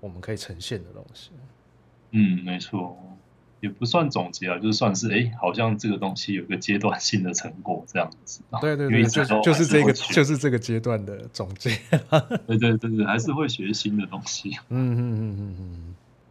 [0.00, 1.30] 我们可以呈现的东西。
[2.10, 2.98] 嗯，没错，
[3.60, 8.42] 也不算总结啊，就算是哎、欸，好像这个东西有个阶段性的成果这样子。
[8.60, 11.70] 对对对，就就是这个，就是这个阶段的总结。
[12.44, 14.50] 对对对对，还是会学新的东西。
[14.70, 15.56] 嗯嗯嗯嗯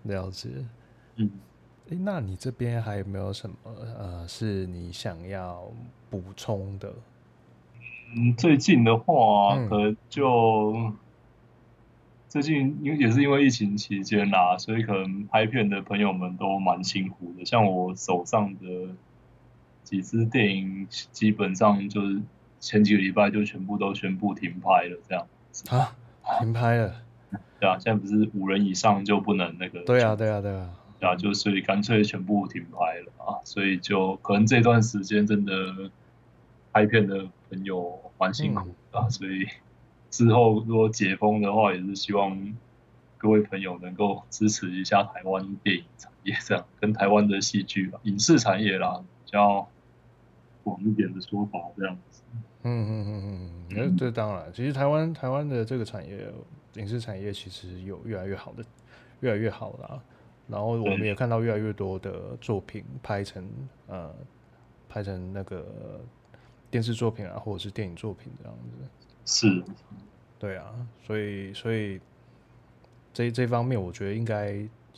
[0.04, 0.50] 嗯，了解。
[1.16, 1.32] 嗯，
[1.88, 3.56] 哎、欸，那你这边还有没有什么
[3.98, 5.72] 呃，是你想要
[6.10, 6.94] 补充的？
[8.14, 10.98] 嗯，最近的话，可能就、嗯、
[12.28, 17.46] 最近因为也是因为疫情期间啦，所以可能拍片的朋友们都蛮辛苦的。
[17.46, 18.96] 像我手上的
[19.84, 22.22] 几支电影，基本上就是
[22.60, 25.96] 前几个礼拜就全部都宣布停拍了，这样子啊，
[26.40, 26.94] 停拍了。
[27.60, 29.80] 对啊，现在不是五人以上就不能那个？
[29.86, 30.70] 对啊，对啊，对啊。
[31.00, 35.54] 对啊，就所以干脆全部停拍了啊，所以就可能这段时间真的
[36.74, 37.30] 拍片的。
[37.52, 39.46] 朋友蛮辛苦的，嗯、所以
[40.10, 42.56] 之后如果解封的话，也是希望
[43.18, 49.68] 各位朋友能够支持一下台湾电影产业，这样跟台湾的戏剧吧，影视产业啦，比较
[50.64, 52.24] 广一点的说法，这样子。
[52.64, 56.28] 嗯嗯嗯嗯嗯，这当然，其实台湾台湾的这个产业，
[56.76, 58.64] 影视产业其实有越来越好的，
[59.20, 60.02] 越来越好啦。
[60.48, 63.48] 然后我们也看到越来越多的作品拍成
[63.88, 64.14] 呃，
[64.88, 66.02] 拍成那个。
[66.72, 68.58] 电视作品啊，或者是电影作品这样
[69.26, 69.64] 子，是，
[70.40, 70.74] 对啊，
[71.06, 72.00] 所以所以
[73.14, 74.54] 这这方面，我觉得应该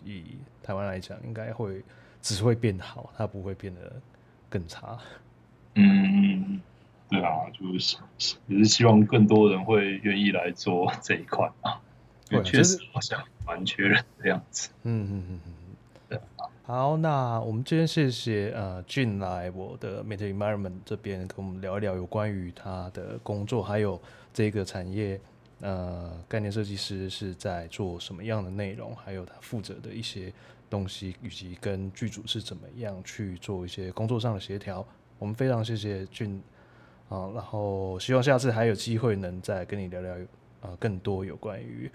[0.05, 1.83] 以台湾来讲，应该会
[2.21, 3.91] 只会变好，它不会变得
[4.49, 4.97] 更差。
[5.73, 6.61] 嗯，
[7.09, 7.97] 对啊，就是
[8.45, 11.81] 也是希望更多人会愿意来做这一块啊，
[12.29, 14.69] 对，确实好像蛮缺人的样子。
[14.83, 15.53] 嗯嗯嗯嗯。
[16.65, 24.01] 好，那我们今天谢谢呃俊来我的 Meta Environment 这边跟我们聊一聊有关于他的工作，还有
[24.33, 25.19] 这个产业
[25.59, 30.31] 呃概念设计师是在做什么样的内容，还有他负责的一些
[30.69, 34.87] 东西，以及跟剧组是怎么样去做一些工作上的协调。
[35.19, 36.41] 我们非常谢谢俊
[37.09, 40.15] 啊，然后希望下次还有机会能再跟你聊聊
[40.61, 41.91] 啊更多有关于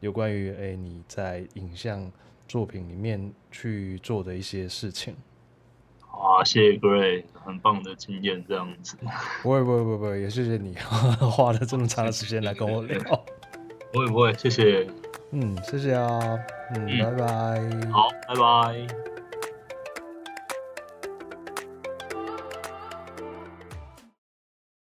[0.00, 2.10] 有关于哎你在影像。
[2.46, 5.16] 作品里面去做的一些事情。
[6.00, 8.96] 好啊，谢谢 Gray，很棒的经验，这样子。
[9.42, 10.74] 不会不会不会，也谢谢你
[11.20, 12.98] 花了这么长的时间来跟我聊。
[13.92, 14.86] 不会不会，谢谢。
[15.32, 16.18] 嗯，谢谢啊。
[16.74, 17.90] 嗯，嗯拜拜。
[17.90, 19.15] 好，拜拜。